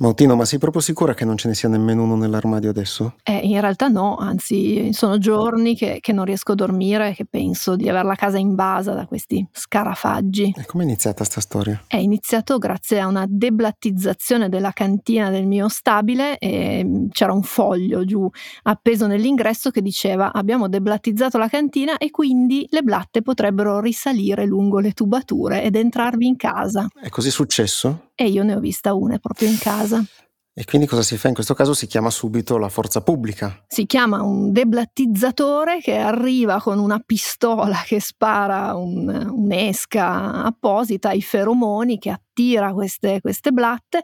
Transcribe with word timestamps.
Mautino, 0.00 0.36
ma 0.36 0.44
sei 0.44 0.60
proprio 0.60 0.80
sicura 0.80 1.12
che 1.12 1.24
non 1.24 1.36
ce 1.36 1.48
ne 1.48 1.54
sia 1.54 1.68
nemmeno 1.68 2.04
uno 2.04 2.14
nell'armadio 2.14 2.70
adesso? 2.70 3.14
Eh, 3.24 3.38
in 3.38 3.60
realtà 3.60 3.88
no, 3.88 4.14
anzi 4.16 4.92
sono 4.92 5.18
giorni 5.18 5.74
che, 5.74 5.98
che 6.00 6.12
non 6.12 6.24
riesco 6.24 6.52
a 6.52 6.54
dormire 6.54 7.08
e 7.08 7.14
che 7.14 7.24
penso 7.24 7.74
di 7.74 7.88
avere 7.88 8.06
la 8.06 8.14
casa 8.14 8.38
invasa 8.38 8.92
da 8.92 9.06
questi 9.06 9.44
scarafaggi. 9.50 10.54
E 10.56 10.66
come 10.66 10.84
è 10.84 10.86
iniziata 10.86 11.24
sta 11.24 11.40
storia? 11.40 11.82
È 11.88 11.96
iniziato 11.96 12.58
grazie 12.58 13.00
a 13.00 13.08
una 13.08 13.24
deblattizzazione 13.28 14.48
della 14.48 14.70
cantina 14.70 15.30
del 15.30 15.46
mio 15.46 15.66
stabile 15.66 16.38
e 16.38 16.84
mm, 16.84 17.08
c'era 17.08 17.32
un 17.32 17.42
foglio 17.42 18.04
giù 18.04 18.30
appeso 18.62 19.08
nell'ingresso 19.08 19.70
che 19.70 19.82
diceva 19.82 20.32
abbiamo 20.32 20.68
deblattizzato 20.68 21.38
la 21.38 21.48
cantina 21.48 21.98
e 21.98 22.10
quindi 22.10 22.68
le 22.70 22.82
blatte 22.82 23.20
potrebbero 23.20 23.80
risalire 23.80 24.46
lungo 24.46 24.78
le 24.78 24.92
tubature 24.92 25.64
ed 25.64 25.74
entrarvi 25.74 26.24
in 26.24 26.36
casa. 26.36 26.86
È 26.94 27.08
così 27.08 27.32
successo? 27.32 28.07
E 28.20 28.26
io 28.26 28.42
ne 28.42 28.56
ho 28.56 28.58
vista 28.58 28.94
una 28.94 29.18
proprio 29.18 29.48
in 29.48 29.58
casa. 29.58 30.04
E 30.52 30.64
quindi 30.64 30.88
cosa 30.88 31.02
si 31.02 31.16
fa? 31.16 31.28
In 31.28 31.34
questo 31.34 31.54
caso 31.54 31.72
si 31.72 31.86
chiama 31.86 32.10
subito 32.10 32.58
la 32.58 32.68
forza 32.68 33.00
pubblica. 33.00 33.64
Si 33.68 33.86
chiama 33.86 34.22
un 34.22 34.50
deblattizzatore 34.50 35.78
che 35.80 35.94
arriva 35.94 36.60
con 36.60 36.80
una 36.80 36.98
pistola 36.98 37.80
che 37.86 38.00
spara 38.00 38.74
un, 38.74 39.08
un'esca 39.08 40.42
apposita 40.42 41.10
ai 41.10 41.22
feromoni 41.22 41.98
che 41.98 42.10
attira 42.10 42.72
queste, 42.72 43.20
queste 43.20 43.52
blatte 43.52 44.02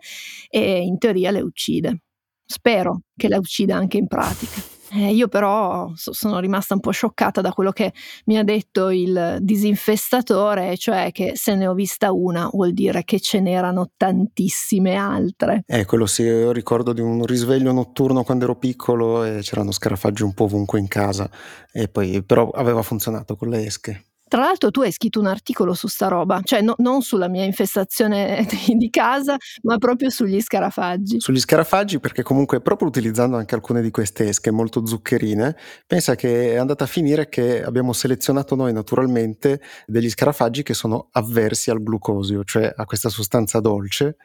e 0.49 0.83
in 0.83 0.97
teoria 0.99 1.33
le 1.33 1.41
uccide. 1.41 2.03
Spero 2.47 3.01
che 3.17 3.27
le 3.27 3.37
uccida 3.37 3.75
anche 3.75 3.97
in 3.97 4.07
pratica. 4.07 4.74
Eh, 4.97 5.13
io 5.13 5.27
però 5.27 5.91
so, 5.97 6.13
sono 6.13 6.39
rimasta 6.39 6.75
un 6.75 6.81
po' 6.81 6.93
scioccata 6.93 7.41
da 7.41 7.53
quello 7.53 7.73
che 7.73 7.93
mi 8.27 8.39
ha 8.39 8.45
detto 8.45 8.91
il 8.91 9.39
disinfestatore, 9.41 10.77
cioè 10.77 11.11
che 11.11 11.33
se 11.35 11.57
ne 11.57 11.67
ho 11.67 11.75
vista 11.75 12.13
una 12.13 12.49
vuol 12.53 12.73
dire 12.73 13.03
che 13.03 13.19
ce 13.19 13.41
n'erano 13.41 13.91
tantissime 13.97 14.95
altre. 14.95 15.65
Eh, 15.67 15.85
quello 15.85 16.07
sì, 16.07 16.23
io 16.23 16.53
ricordo 16.53 16.93
di 16.93 17.01
un 17.01 17.25
risveglio 17.27 17.73
notturno 17.73 18.23
quando 18.23 18.45
ero 18.45 18.57
piccolo 18.57 19.25
e 19.25 19.41
c'erano 19.41 19.73
scarafaggi 19.73 20.23
un 20.23 20.33
po' 20.33 20.45
ovunque 20.45 20.79
in 20.79 20.87
casa, 20.87 21.29
e 21.73 21.89
poi 21.89 22.23
però 22.23 22.51
aveva 22.51 22.83
funzionato 22.83 23.35
con 23.35 23.49
le 23.49 23.67
esche. 23.67 24.05
Tra 24.35 24.43
l'altro 24.43 24.73
tu 24.73 24.81
hai 24.81 24.91
scritto 24.91 25.21
un 25.21 25.27
articolo 25.27 25.75
su 25.75 25.87
sta 25.87 26.09
roba, 26.09 26.41
cioè 26.43 26.61
no, 26.61 26.75
non 26.79 27.03
sulla 27.03 27.29
mia 27.29 27.45
infestazione 27.45 28.45
di, 28.67 28.91
casa, 28.91 29.37
ma 29.63 29.79
proprio 29.79 30.11
sugli 30.11 30.41
scarafaggi. 30.41 31.21
Sugli 31.21 31.39
scarafaggi 31.39 32.01
perché 32.01 32.25
comunque 32.25 32.61
proprio 32.61 32.89
utilizzando 32.89 33.37
anche 33.37 33.55
alcune 33.55 33.81
di 33.81 33.93
queste 33.93 34.27
esche 34.27 34.51
molto 34.51 34.85
zuccherine, 34.87 35.57
pensa 35.87 36.17
che 36.17 36.55
è 36.55 36.57
andata 36.57 36.83
a 36.83 36.89
finire 36.89 37.29
che 37.29 37.63
abbiamo 37.63 37.93
selezionato 37.93 38.57
noi 38.57 38.73
naturalmente 38.73 39.61
degli 39.87 40.11
scarafaggi 40.11 40.65
che 40.65 40.75
sono 40.75 41.11
avversi 41.13 41.71
al 41.71 41.81
glucosio, 41.81 42.43
cioè 42.43 42.73
a 42.75 42.85
questa 42.87 43.11
sostanza 43.11 43.61
dolce 43.61 44.17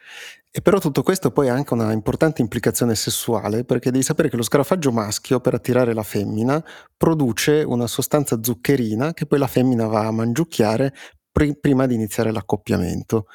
e 0.52 0.62
però 0.62 0.78
tutto 0.80 1.02
questo 1.04 1.30
poi 1.30 1.48
ha 1.48 1.54
anche 1.54 1.74
una 1.74 1.92
importante 1.92 2.42
implicazione 2.42 2.96
sessuale, 2.96 3.64
perché 3.64 3.90
devi 3.92 4.02
sapere 4.02 4.28
che 4.28 4.36
lo 4.36 4.42
scarafaggio 4.42 4.90
maschio, 4.90 5.40
per 5.40 5.54
attirare 5.54 5.94
la 5.94 6.02
femmina, 6.02 6.62
produce 6.96 7.62
una 7.62 7.86
sostanza 7.86 8.38
zuccherina 8.42 9.12
che 9.12 9.26
poi 9.26 9.38
la 9.38 9.46
femmina 9.46 9.86
va 9.86 10.06
a 10.06 10.10
mangiucchiare 10.10 10.92
pr- 11.30 11.58
prima 11.60 11.86
di 11.86 11.94
iniziare 11.94 12.32
l'accoppiamento. 12.32 13.26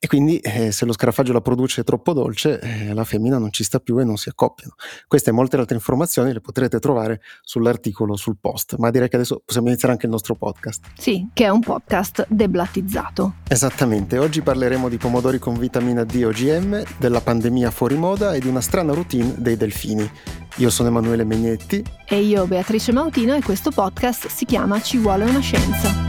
E 0.00 0.06
quindi 0.06 0.38
eh, 0.38 0.70
se 0.70 0.84
lo 0.84 0.92
scarafaggio 0.92 1.32
la 1.32 1.40
produce 1.40 1.82
troppo 1.82 2.12
dolce, 2.12 2.60
eh, 2.60 2.94
la 2.94 3.04
femmina 3.04 3.38
non 3.38 3.52
ci 3.52 3.64
sta 3.64 3.80
più 3.80 3.98
e 3.98 4.04
non 4.04 4.16
si 4.16 4.28
accoppiano. 4.28 4.74
Queste 5.06 5.30
e 5.30 5.32
molte 5.32 5.56
altre 5.56 5.74
informazioni 5.74 6.32
le 6.32 6.40
potrete 6.40 6.78
trovare 6.78 7.20
sull'articolo 7.42 8.16
sul 8.16 8.36
post, 8.40 8.76
ma 8.76 8.90
direi 8.90 9.08
che 9.08 9.16
adesso 9.16 9.42
possiamo 9.44 9.68
iniziare 9.68 9.94
anche 9.94 10.06
il 10.06 10.12
nostro 10.12 10.34
podcast. 10.34 10.86
Sì, 10.96 11.28
che 11.32 11.44
è 11.44 11.48
un 11.48 11.60
podcast 11.60 12.26
deblattizzato. 12.28 13.34
Esattamente, 13.48 14.18
oggi 14.18 14.40
parleremo 14.40 14.88
di 14.88 14.96
pomodori 14.98 15.38
con 15.38 15.58
vitamina 15.58 16.04
D 16.04 16.22
OGM, 16.24 16.82
della 16.98 17.20
pandemia 17.20 17.70
fuori 17.70 17.96
moda 17.96 18.34
e 18.34 18.40
di 18.40 18.48
una 18.48 18.60
strana 18.60 18.92
routine 18.92 19.34
dei 19.36 19.56
delfini. 19.56 20.08
Io 20.56 20.70
sono 20.70 20.88
Emanuele 20.88 21.24
Megnetti. 21.24 21.84
E 22.06 22.20
io 22.20 22.46
Beatrice 22.46 22.92
Mautino 22.92 23.34
e 23.34 23.42
questo 23.42 23.70
podcast 23.70 24.26
si 24.28 24.44
chiama 24.44 24.80
Ci 24.80 24.98
vuole 24.98 25.24
una 25.24 25.40
scienza. 25.40 26.07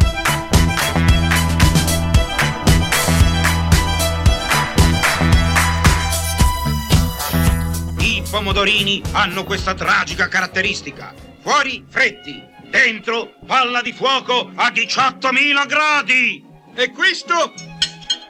Pomodorini 8.29 9.01
hanno 9.11 9.43
questa 9.43 9.73
tragica 9.73 10.27
caratteristica. 10.27 11.13
Fuori 11.41 11.83
fretti, 11.87 12.43
dentro 12.69 13.33
palla 13.45 13.81
di 13.81 13.91
fuoco 13.91 14.51
a 14.55 14.69
18.000 14.71 15.67
gradi. 15.67 16.45
E 16.75 16.91
questo 16.91 17.53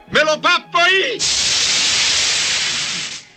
me 0.08 0.24
lo 0.24 0.38
pappo 0.40 0.78
io! 0.78 1.20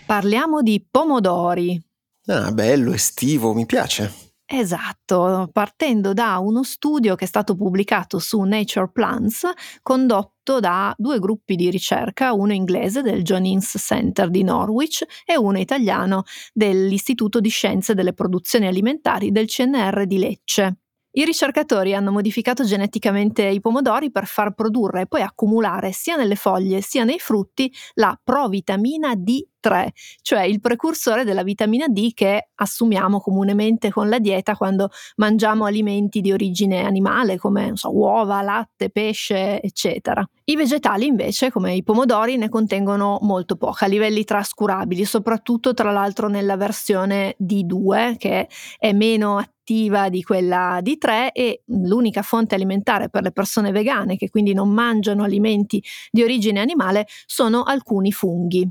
Parliamo 0.05 0.61
di 0.61 0.85
pomodori. 0.89 1.81
Ah, 2.27 2.51
bello, 2.51 2.93
estivo, 2.93 3.53
mi 3.53 3.65
piace. 3.65 4.22
Esatto, 4.55 5.49
partendo 5.51 6.13
da 6.13 6.37
uno 6.37 6.61
studio 6.61 7.15
che 7.15 7.23
è 7.25 7.27
stato 7.27 7.55
pubblicato 7.55 8.19
su 8.19 8.39
Nature 8.41 8.87
Plants, 8.91 9.49
condotto 9.81 10.59
da 10.59 10.93
due 10.95 11.17
gruppi 11.17 11.55
di 11.55 11.71
ricerca, 11.71 12.33
uno 12.33 12.53
inglese 12.53 13.01
del 13.01 13.23
John 13.23 13.45
Innes 13.45 13.75
Center 13.79 14.29
di 14.29 14.43
Norwich 14.43 15.03
e 15.25 15.35
uno 15.37 15.57
italiano 15.57 16.21
dell'Istituto 16.53 17.39
di 17.39 17.49
Scienze 17.49 17.95
delle 17.95 18.13
Produzioni 18.13 18.67
Alimentari 18.67 19.31
del 19.31 19.47
CNR 19.47 20.05
di 20.05 20.19
Lecce. 20.19 20.82
I 21.15 21.25
ricercatori 21.25 21.93
hanno 21.93 22.11
modificato 22.11 22.63
geneticamente 22.63 23.43
i 23.43 23.61
pomodori 23.61 24.09
per 24.09 24.25
far 24.25 24.53
produrre 24.55 25.01
e 25.01 25.05
poi 25.05 25.21
accumulare 25.21 25.91
sia 25.91 26.15
nelle 26.15 26.35
foglie 26.35 26.81
sia 26.81 27.03
nei 27.03 27.19
frutti 27.19 27.71
la 27.93 28.19
provitamina 28.21 29.13
D3, 29.13 29.89
cioè 30.23 30.41
il 30.41 30.59
precursore 30.59 31.23
della 31.23 31.43
vitamina 31.43 31.85
D 31.87 32.13
che 32.15 32.49
assumiamo 32.55 33.19
comunemente 33.19 33.91
con 33.91 34.09
la 34.09 34.17
dieta 34.17 34.55
quando 34.55 34.89
mangiamo 35.17 35.65
alimenti 35.65 36.19
di 36.19 36.31
origine 36.31 36.83
animale 36.83 37.37
come 37.37 37.73
so, 37.75 37.95
uova, 37.95 38.41
latte, 38.41 38.89
pesce, 38.89 39.61
eccetera. 39.61 40.27
I 40.45 40.55
vegetali 40.55 41.05
invece, 41.05 41.51
come 41.51 41.75
i 41.75 41.83
pomodori, 41.83 42.37
ne 42.37 42.49
contengono 42.49 43.19
molto 43.21 43.55
poca, 43.55 43.85
a 43.85 43.87
livelli 43.87 44.23
trascurabili, 44.23 45.05
soprattutto 45.05 45.75
tra 45.75 45.91
l'altro 45.91 46.27
nella 46.27 46.57
versione 46.57 47.35
D2 47.39 48.17
che 48.17 48.49
è 48.79 48.91
meno 48.93 49.37
attiva 49.37 49.52
attiva 49.63 50.09
di 50.09 50.21
quella 50.23 50.79
di 50.81 50.97
3 50.97 51.31
e 51.31 51.63
l'unica 51.67 52.21
fonte 52.21 52.53
alimentare 52.55 53.09
per 53.09 53.23
le 53.23 53.31
persone 53.31 53.71
vegane 53.71 54.17
che 54.17 54.29
quindi 54.29 54.53
non 54.53 54.69
mangiano 54.69 55.23
alimenti 55.23 55.81
di 56.11 56.21
origine 56.21 56.59
animale 56.59 57.07
sono 57.25 57.63
alcuni 57.63 58.11
funghi. 58.11 58.69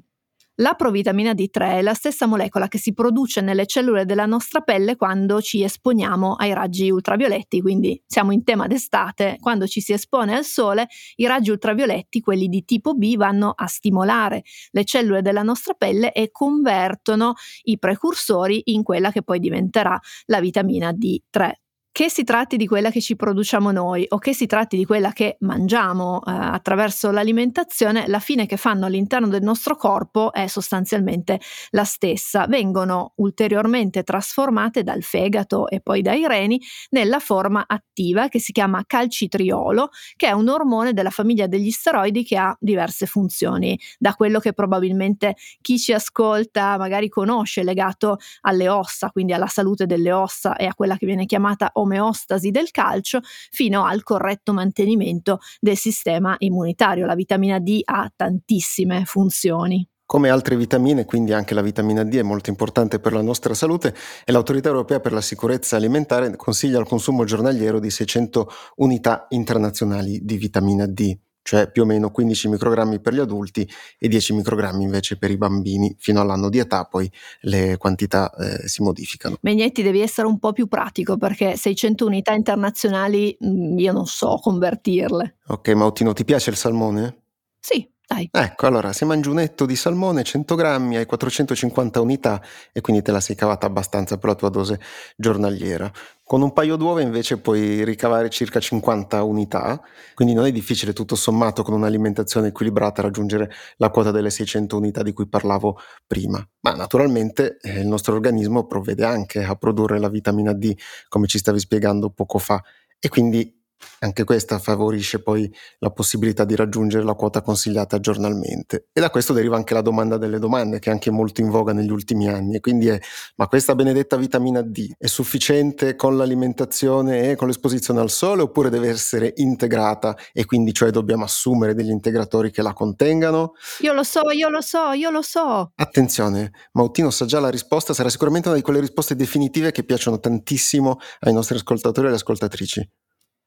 La 0.57 0.75
provitamina 0.75 1.33
D3 1.33 1.79
è 1.79 1.83
la 1.83 1.95
stessa 1.95 2.27
molecola 2.27 2.69
che 2.69 2.77
si 2.77 2.93
produce 2.93 3.41
nelle 3.41 3.65
cellule 3.65 4.05
della 4.05 4.27
nostra 4.27 4.61
pelle 4.61 4.97
quando 4.97 5.41
ci 5.41 5.63
esponiamo 5.63 6.35
ai 6.35 6.53
raggi 6.53 6.91
ultravioletti, 6.91 7.63
quindi 7.63 8.01
siamo 8.07 8.33
in 8.33 8.45
tema 8.45 8.67
d'estate, 8.67 9.39
quando 9.41 9.67
ci 9.67 9.81
si 9.81 9.95
espone 9.95 10.37
al 10.37 10.45
sole, 10.45 10.89
i 11.17 11.27
raggi 11.27 11.51
ultravioletti, 11.51 12.21
quelli 12.21 12.49
di 12.49 12.67
tipo 12.67 12.93
B, 12.93 13.17
vanno 13.17 13.53
a 13.57 13.67
stimolare 13.67 14.43
le 14.73 14.85
cellule 14.85 15.23
della 15.23 15.43
nostra 15.43 15.73
pelle 15.73 16.13
e 16.13 16.31
convertono 16.31 17.33
i 17.63 17.79
precursori 17.79 18.61
in 18.67 18.83
quella 18.83 19.11
che 19.11 19.23
poi 19.23 19.39
diventerà 19.39 19.99
la 20.27 20.41
vitamina 20.41 20.91
D3. 20.91 21.62
Che 21.95 22.09
si 22.09 22.25
tratti 22.25 22.57
di 22.57 22.67
quella 22.67 22.91
che 22.91 23.03
ci 23.03 23.17
produciamo 23.17 23.71
noi 23.71 24.07
o 24.09 24.17
che 24.17 24.33
si 24.33 24.47
tratti 24.47 24.79
di 24.79 24.87
quella 24.87 25.13
che 25.13 25.37
mangiamo 25.41 26.23
eh, 26.25 26.31
attraverso 26.31 27.11
l'alimentazione, 27.11 28.09
la 28.09 28.19
fine 28.19 28.47
che 28.47 28.57
fanno 28.57 28.87
all'interno 28.87 29.29
del 29.29 29.43
nostro 29.43 29.77
corpo 29.77 30.33
è 30.33 30.47
sostanzialmente 30.47 31.39
la 31.73 31.85
stessa. 31.85 32.47
Vengono 32.47 33.13
ulteriormente 33.17 34.05
trasformate 34.05 34.83
dal 34.83 35.03
fegato 35.03 35.69
e 35.69 35.83
poi 35.83 36.01
dai 36.01 36.27
reni 36.27 36.59
nella 36.93 37.19
forma 37.19 37.65
attiva 37.67 38.29
che 38.29 38.41
si 38.41 38.53
chiama 38.53 38.83
calcitriolo, 38.87 39.91
che 40.17 40.29
è 40.29 40.33
un 40.33 40.49
ormone 40.49 40.95
della 40.95 41.11
famiglia 41.11 41.47
degli 41.47 41.71
steroidi 41.71 42.25
che 42.25 42.39
ha 42.39 42.57
diverse 42.59 43.05
funzioni, 43.05 43.79
da 43.99 44.15
quello 44.15 44.39
che 44.39 44.55
probabilmente 44.55 45.37
chi 45.61 45.79
ci 45.79 45.93
ascolta 45.93 46.79
magari 46.79 47.11
conosce 47.11 47.63
legato 47.63 48.17
alle 48.41 48.71
ossa, 48.71 49.11
quindi 49.11 49.35
alla 49.35 49.47
salute 49.47 49.85
delle 49.85 50.11
ossa 50.11 50.57
e 50.57 50.65
a 50.65 50.75
quella 50.75 50.97
che 50.97 51.05
viene 51.05 51.27
chiamata 51.27 51.71
omeostasi 51.83 52.51
del 52.51 52.71
calcio 52.71 53.21
fino 53.51 53.85
al 53.85 54.03
corretto 54.03 54.53
mantenimento 54.53 55.39
del 55.61 55.77
sistema 55.77 56.35
immunitario. 56.39 57.07
La 57.07 57.15
vitamina 57.15 57.59
D 57.59 57.81
ha 57.85 58.11
tantissime 58.15 59.05
funzioni. 59.05 59.87
Come 60.05 60.29
altre 60.29 60.57
vitamine, 60.57 61.07
quindi 61.07 61.33
anche 61.33 61.55
la 61.55 61.63
vitamina 61.63 62.05
D 62.05 62.17
è 62.17 62.23
molto 62.23 62.51
importante 62.51 62.99
per 62.99 63.15
la 63.15 63.23
nostra 63.23 63.55
salute 63.55 63.95
e 64.25 64.33
l'Autorità 64.33 64.69
Europea 64.69 65.01
per 65.01 65.13
la 65.13 65.23
Sicurezza 65.23 65.77
Alimentare 65.77 66.37
consiglia 66.37 66.79
il 66.79 66.87
consumo 66.87 67.25
giornaliero 67.25 67.81
di 67.81 67.89
600 67.89 68.51
unità 68.77 69.27
internazionali 69.31 70.21
di 70.23 70.37
vitamina 70.37 70.87
D 70.87 71.17
cioè 71.43 71.71
più 71.71 71.83
o 71.83 71.85
meno 71.85 72.11
15 72.11 72.49
microgrammi 72.49 73.01
per 73.01 73.15
gli 73.15 73.19
adulti 73.19 73.69
e 73.99 74.09
10 74.09 74.35
microgrammi 74.35 74.83
invece 74.83 75.19
per 75.19 75.31
i 75.31 75.37
bambini 75.37 75.95
fino 75.99 76.21
all'anno 76.21 76.49
di 76.49 76.59
età, 76.59 76.85
poi 76.85 77.11
le 77.41 77.77
quantità 77.77 78.31
eh, 78.35 78.69
si 78.69 78.83
modificano. 78.83 79.37
Megnetti 79.43 79.83
devi 79.83 80.01
essere 80.01 80.27
un 80.27 80.39
po' 80.39 80.53
più 80.53 80.67
pratico 80.67 81.17
perché 81.17 81.57
600 81.57 82.07
unità 82.07 82.33
internazionali 82.33 83.37
mm, 83.45 83.79
io 83.79 83.93
non 83.93 84.07
so 84.07 84.39
convertirle. 84.41 85.37
Ok, 85.49 85.69
Mautino, 85.71 86.13
ti 86.13 86.25
piace 86.25 86.51
il 86.51 86.57
salmone? 86.57 87.25
Sì, 87.61 87.89
dai. 88.13 88.29
Ecco, 88.31 88.67
allora 88.67 88.93
se 88.93 89.05
mangi 89.05 89.29
un 89.29 89.41
etto 89.41 89.65
di 89.65 89.75
salmone 89.75 90.23
100 90.23 90.55
grammi 90.55 90.97
hai 90.97 91.07
450 91.07 92.01
unità 92.01 92.43
e 92.73 92.81
quindi 92.81 93.03
te 93.03 93.11
la 93.11 93.21
sei 93.21 93.37
cavata 93.37 93.67
abbastanza 93.67 94.19
per 94.19 94.31
la 94.31 94.35
tua 94.35 94.49
dose 94.51 94.81
giornaliera. 95.17 95.91
Con 96.25 96.41
un 96.41 96.53
paio 96.53 96.77
d'uova 96.77 97.01
invece 97.01 97.39
puoi 97.39 97.85
ricavare 97.85 98.31
circa 98.31 98.59
50 98.61 99.23
unità, 99.23 99.81
quindi 100.15 100.35
non 100.35 100.47
è 100.47 100.53
difficile 100.53 100.93
tutto 100.93 101.15
sommato 101.15 101.63
con 101.63 101.75
un'alimentazione 101.75 102.49
equilibrata 102.49 103.03
raggiungere 103.03 103.51
la 103.77 103.91
quota 103.91 104.11
delle 104.11 104.31
600 104.31 104.77
unità 104.77 105.03
di 105.03 105.13
cui 105.13 105.29
parlavo 105.29 105.79
prima. 106.07 106.47
Ma 106.61 106.73
naturalmente 106.75 107.59
eh, 107.61 107.81
il 107.81 107.87
nostro 107.87 108.15
organismo 108.15 108.67
provvede 108.67 109.05
anche 109.05 109.43
a 109.43 109.57
produrre 109.57 109.99
la 109.99 110.09
vitamina 110.09 110.53
D, 110.53 110.75
come 111.09 111.27
ci 111.27 111.39
stavi 111.39 111.59
spiegando 111.59 112.11
poco 112.11 112.39
fa, 112.39 112.63
e 112.99 113.09
quindi 113.09 113.62
anche 114.01 114.25
questa 114.25 114.59
favorisce 114.59 115.23
poi 115.23 115.53
la 115.79 115.91
possibilità 115.91 116.45
di 116.45 116.57
raggiungere 116.57 117.05
la 117.05 117.15
quota 117.15 117.41
consigliata 117.43 118.01
giornalmente. 118.01 118.89
E 118.93 119.01
da 119.01 119.11
questo 119.11 119.33
deriva 119.33 119.57
anche 119.57 119.75
la 119.75 119.83
domanda 119.83 120.17
delle 120.17 120.39
domande, 120.39 120.79
che 120.79 120.91
è 120.91 120.93
anche 120.93 121.11
molto 121.11 121.41
in 121.41 121.51
voga 121.51 121.73
negli 121.73 121.91
ultimi 121.91 122.29
anni. 122.29 122.57
E 122.57 122.61
quindi 122.61 122.89
è: 122.89 122.99
ma 123.37 123.47
questa 123.47 123.75
benedetta 123.75 124.17
vitamina 124.17 124.63
D 124.63 124.93
è 124.99 125.07
sufficiente 125.07 125.97
con 125.97 126.17
l'alimentazione 126.17 127.31
e 127.31 127.37
con 127.37 127.49
l'esposizione 127.49 128.01
al 128.01 128.11
sole, 128.11 128.43
oppure 128.43 128.71
deve 128.71 128.89
essere 128.89 129.33
integrata 129.37 130.17
e 130.33 130.45
quindi 130.45 130.73
cioè 130.73 130.91
dobbiamo 130.91 131.25
assumere 131.25 131.75
degli 131.75 131.91
integratori 131.91 132.51
che 132.51 132.63
la 132.63 132.73
contengano? 132.73 133.53
Io 133.81 133.93
lo 133.93 134.03
so, 134.03 134.31
io 134.31 134.49
lo 134.49 134.61
so, 134.61 134.93
io 134.93 135.11
lo 135.11 135.23
so. 135.23 135.73
Attenzione, 135.75 136.53
Mautino 136.73 137.11
sa 137.11 137.25
già 137.25 137.41
la 137.41 137.51
risposta, 137.51 137.95
sarà 137.95 138.09
sicuramente 138.09 138.49
una 138.49 138.57
di 138.57 138.63
quelle 138.63 138.81
risposte 138.81 139.15
definitive 139.15 139.73
che 139.73 139.85
piacciono 139.85 140.19
tantissimo 140.19 140.99
ai 141.21 141.33
nostri 141.33 141.57
ascoltatori 141.57 142.07
e 142.07 142.09
alle 142.09 142.19
ascoltatrici. 142.19 142.91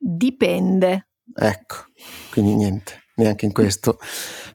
Dipende. 0.08 1.08
Ecco, 1.36 1.88
quindi 2.32 2.54
niente, 2.54 3.05
neanche 3.16 3.46
in 3.46 3.52
questo. 3.52 3.98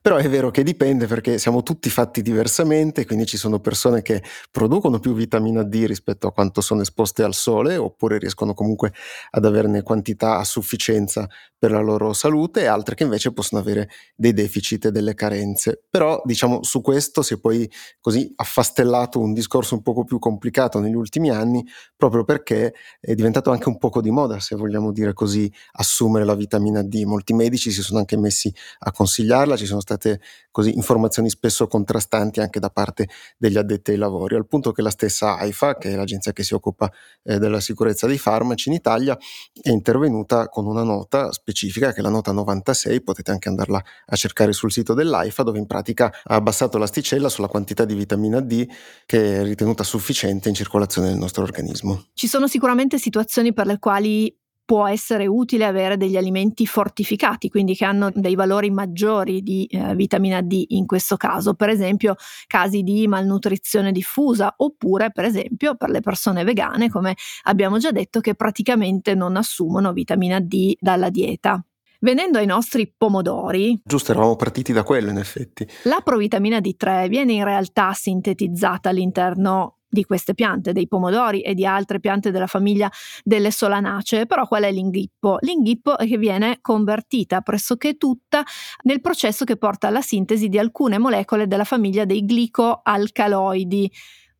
Però 0.03 0.17
è 0.17 0.29
vero 0.29 0.51
che 0.51 0.63
dipende 0.63 1.07
perché 1.07 1.39
siamo 1.39 1.63
tutti 1.63 1.91
fatti 1.91 2.23
diversamente, 2.23 3.05
quindi 3.05 3.27
ci 3.27 3.37
sono 3.37 3.61
persone 3.61 4.03
che 4.03 4.23
producono 4.51 4.99
più 4.99 5.15
vitamina 5.15 5.63
D 5.63 5.85
rispetto 5.87 6.27
a 6.27 6.33
quanto 6.33 6.61
sono 6.61 6.83
esposte 6.83 7.23
al 7.23 7.35
sole, 7.35 7.77
oppure 7.77 8.19
riescono 8.19 8.55
comunque 8.55 8.93
ad 9.31 9.45
averne 9.45 9.83
quantità 9.83 10.39
a 10.39 10.45
sufficienza 10.45 11.29
per 11.59 11.71
la 11.71 11.81
loro 11.81 12.15
salute, 12.15 12.63
e 12.63 12.67
altre 12.67 12.95
che 12.95 13.03
invece 13.03 13.33
possono 13.33 13.61
avere 13.61 13.91
dei 14.17 14.33
deficit 14.33 14.87
e 14.87 14.91
delle 14.91 15.15
carenze. 15.15 15.83
Però 15.91 16.23
diciamo 16.25 16.63
su 16.63 16.81
questo 16.81 17.21
si 17.21 17.35
è 17.35 17.39
poi 17.39 17.71
così 18.01 18.33
affastellato 18.37 19.21
un 19.21 19.35
discorso 19.35 19.75
un 19.75 19.83
poco 19.83 20.05
più 20.05 20.19
complicato 20.19 20.79
negli 20.81 20.95
ultimi 20.95 21.31
anni, 21.31 21.63
proprio 21.97 22.25
perché 22.25 22.73
è 22.99 23.15
diventato 23.15 23.51
anche 23.51 23.69
un 23.69 23.77
poco 23.77 24.01
di 24.01 24.11
moda, 24.11 24.41
se 24.41 24.57
vogliamo 24.57 24.91
dire 24.91 25.13
così, 25.13 25.53
assumere 25.73 26.25
la 26.25 26.35
vitamina 26.35 26.83
D. 26.83 27.03
Molti 27.05 27.35
medici 27.35 27.71
si 27.71 27.83
sono 27.83 27.99
anche 27.99 28.17
messi 28.17 28.50
a 28.81 28.93
consigliarla, 28.93 29.57
ci 29.57 29.67
sono 29.67 29.81
state 29.81 30.21
così 30.51 30.75
informazioni 30.75 31.31
spesso 31.31 31.67
contrastanti 31.67 32.41
anche 32.41 32.61
da 32.61 32.71
parte 32.71 33.09
degli 33.37 33.57
addetti 33.57 33.93
ai 33.93 33.97
lavori, 33.97 34.35
al 34.35 34.47
punto 34.47 34.73
che 34.73 34.83
la 34.83 34.91
stessa 34.91 35.37
AIFA, 35.39 35.77
che 35.77 35.93
è 35.93 35.97
l'agenzia 35.97 36.33
che 36.33 36.43
si 36.43 36.55
occupa 36.55 36.91
eh, 37.23 37.39
della 37.39 37.61
sicurezza 37.61 38.07
dei 38.07 38.19
farmaci 38.19 38.69
in 38.69 38.75
Italia, 38.75 39.17
è 39.61 39.71
intervenuta 39.71 40.49
con 40.49 40.67
una 40.67 40.83
nota 40.83 41.33
specifica, 41.33 41.93
che 41.93 42.01
è 42.01 42.03
la 42.03 42.09
nota 42.09 42.33
96, 42.33 43.03
potete 43.03 43.31
anche 43.31 43.49
andarla 43.49 43.83
a 44.07 44.17
cercare 44.17 44.53
sul 44.53 44.73
sito 44.73 44.95
dell'AIFA, 44.95 45.43
dove 45.43 45.59
in 45.59 45.67
pratica 45.67 46.07
ha 46.07 46.35
abbassato 46.35 46.79
l'asticella 46.79 47.29
sulla 47.29 47.49
quantità 47.49 47.85
di 47.85 47.95
vitamina 47.95 48.41
D 48.41 48.67
che 49.07 49.41
è 49.41 49.43
ritenuta 49.43 49.85
sufficiente 49.85 50.49
in 50.49 50.55
circolazione 50.55 51.09
nel 51.09 51.19
nostro 51.19 51.43
organismo. 51.43 52.07
Ci 52.15 52.27
sono 52.27 52.47
sicuramente 52.47 52.99
situazioni 52.99 53.53
per 53.53 53.67
le 53.67 53.79
quali 53.79 54.35
può 54.71 54.87
essere 54.87 55.27
utile 55.27 55.65
avere 55.65 55.97
degli 55.97 56.17
alimenti 56.17 56.65
fortificati, 56.65 57.49
quindi 57.49 57.75
che 57.75 57.85
hanno 57.85 58.09
dei 58.15 58.37
valori 58.37 58.71
maggiori 58.71 59.43
di 59.43 59.65
eh, 59.65 59.97
vitamina 59.97 60.43
D 60.43 60.65
in 60.69 60.87
questo 60.87 61.17
caso, 61.17 61.55
per 61.55 61.71
esempio 61.71 62.15
casi 62.47 62.85
di 62.85 63.09
malnutrizione 63.09 63.91
diffusa 63.91 64.55
oppure 64.59 65.11
per 65.11 65.25
esempio 65.25 65.75
per 65.75 65.91
le 65.91 65.99
persone 65.99 66.45
vegane, 66.45 66.89
come 66.89 67.17
abbiamo 67.47 67.79
già 67.79 67.91
detto, 67.91 68.21
che 68.21 68.37
praticamente 68.37 69.17
non 69.17 69.35
assumono 69.35 69.93
vitamina 69.93 70.39
D 70.39 70.77
dalla 70.79 71.11
dieta. 71.11 71.61
Venendo 71.99 72.39
ai 72.39 72.47
nostri 72.47 72.95
pomodori. 72.97 73.77
Giusto, 73.85 74.13
eravamo 74.13 74.37
partiti 74.37 74.73
da 74.73 74.85
quello 74.85 75.11
in 75.11 75.19
effetti. 75.19 75.67
La 75.83 76.01
provitamina 76.01 76.59
D3 76.59 77.09
viene 77.09 77.33
in 77.33 77.43
realtà 77.43 77.93
sintetizzata 77.93 78.89
all'interno 78.89 79.80
di 79.91 80.05
queste 80.05 80.35
piante, 80.35 80.73
dei 80.73 80.87
pomodori 80.87 81.43
e 81.43 81.55
di 81.55 81.67
altre 81.67 81.99
piante 81.99 82.31
della 82.31 82.47
famiglia 82.47 82.91
delle 83.25 83.51
solanacee, 83.51 84.27
però 84.27 84.47
qual 84.47 84.63
è 84.63 84.71
l'inghippo? 84.73 85.39
L'inghippo 85.41 85.99
è 85.99 86.07
che 86.07 86.17
viene 86.17 86.59
convertita 86.61 87.41
pressoché 87.41 87.97
tutta 87.97 88.45
nel 88.85 89.01
processo 89.01 89.45
che 89.45 89.57
porta 89.57 89.89
alla 89.89 90.01
sintesi 90.01 90.49
di 90.49 90.59
alcune 90.59 90.99
molecole 90.99 91.47
della 91.47 91.65
famiglia 91.65 92.05
dei 92.05 92.25
glicoalcaloidi 92.25 93.91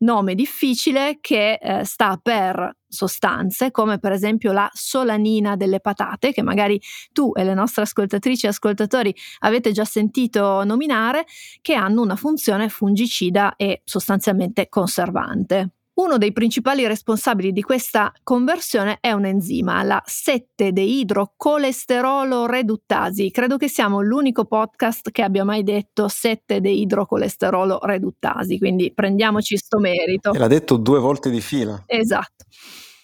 nome 0.01 0.35
difficile 0.35 1.17
che 1.21 1.53
eh, 1.53 1.83
sta 1.85 2.19
per 2.21 2.77
sostanze 2.87 3.71
come 3.71 3.99
per 3.99 4.11
esempio 4.11 4.51
la 4.51 4.69
solanina 4.73 5.55
delle 5.55 5.79
patate 5.79 6.33
che 6.33 6.41
magari 6.41 6.79
tu 7.13 7.31
e 7.33 7.43
le 7.43 7.53
nostre 7.53 7.83
ascoltatrici 7.83 8.45
e 8.45 8.49
ascoltatori 8.49 9.15
avete 9.39 9.71
già 9.71 9.85
sentito 9.85 10.63
nominare 10.63 11.25
che 11.61 11.73
hanno 11.73 12.01
una 12.01 12.15
funzione 12.15 12.69
fungicida 12.69 13.55
e 13.55 13.81
sostanzialmente 13.85 14.67
conservante. 14.67 15.71
Uno 16.01 16.17
dei 16.17 16.33
principali 16.33 16.87
responsabili 16.87 17.51
di 17.51 17.61
questa 17.61 18.11
conversione 18.23 18.97
è 18.99 19.11
un 19.11 19.23
enzima, 19.23 19.83
la 19.83 20.01
7-deidrocolesterolo 20.03 22.47
reduttasi. 22.47 23.29
Credo 23.29 23.57
che 23.57 23.69
siamo 23.69 24.01
l'unico 24.01 24.45
podcast 24.45 25.11
che 25.11 25.21
abbia 25.21 25.43
mai 25.43 25.61
detto 25.61 26.07
7-deidrocolesterolo 26.07 27.77
reduttasi, 27.83 28.57
quindi 28.57 28.91
prendiamoci 28.91 29.57
sto 29.57 29.77
merito. 29.77 30.33
E 30.33 30.39
l'ha 30.39 30.47
detto 30.47 30.77
due 30.77 30.97
volte 30.97 31.29
di 31.29 31.39
fila. 31.39 31.83
Esatto. 31.85 32.45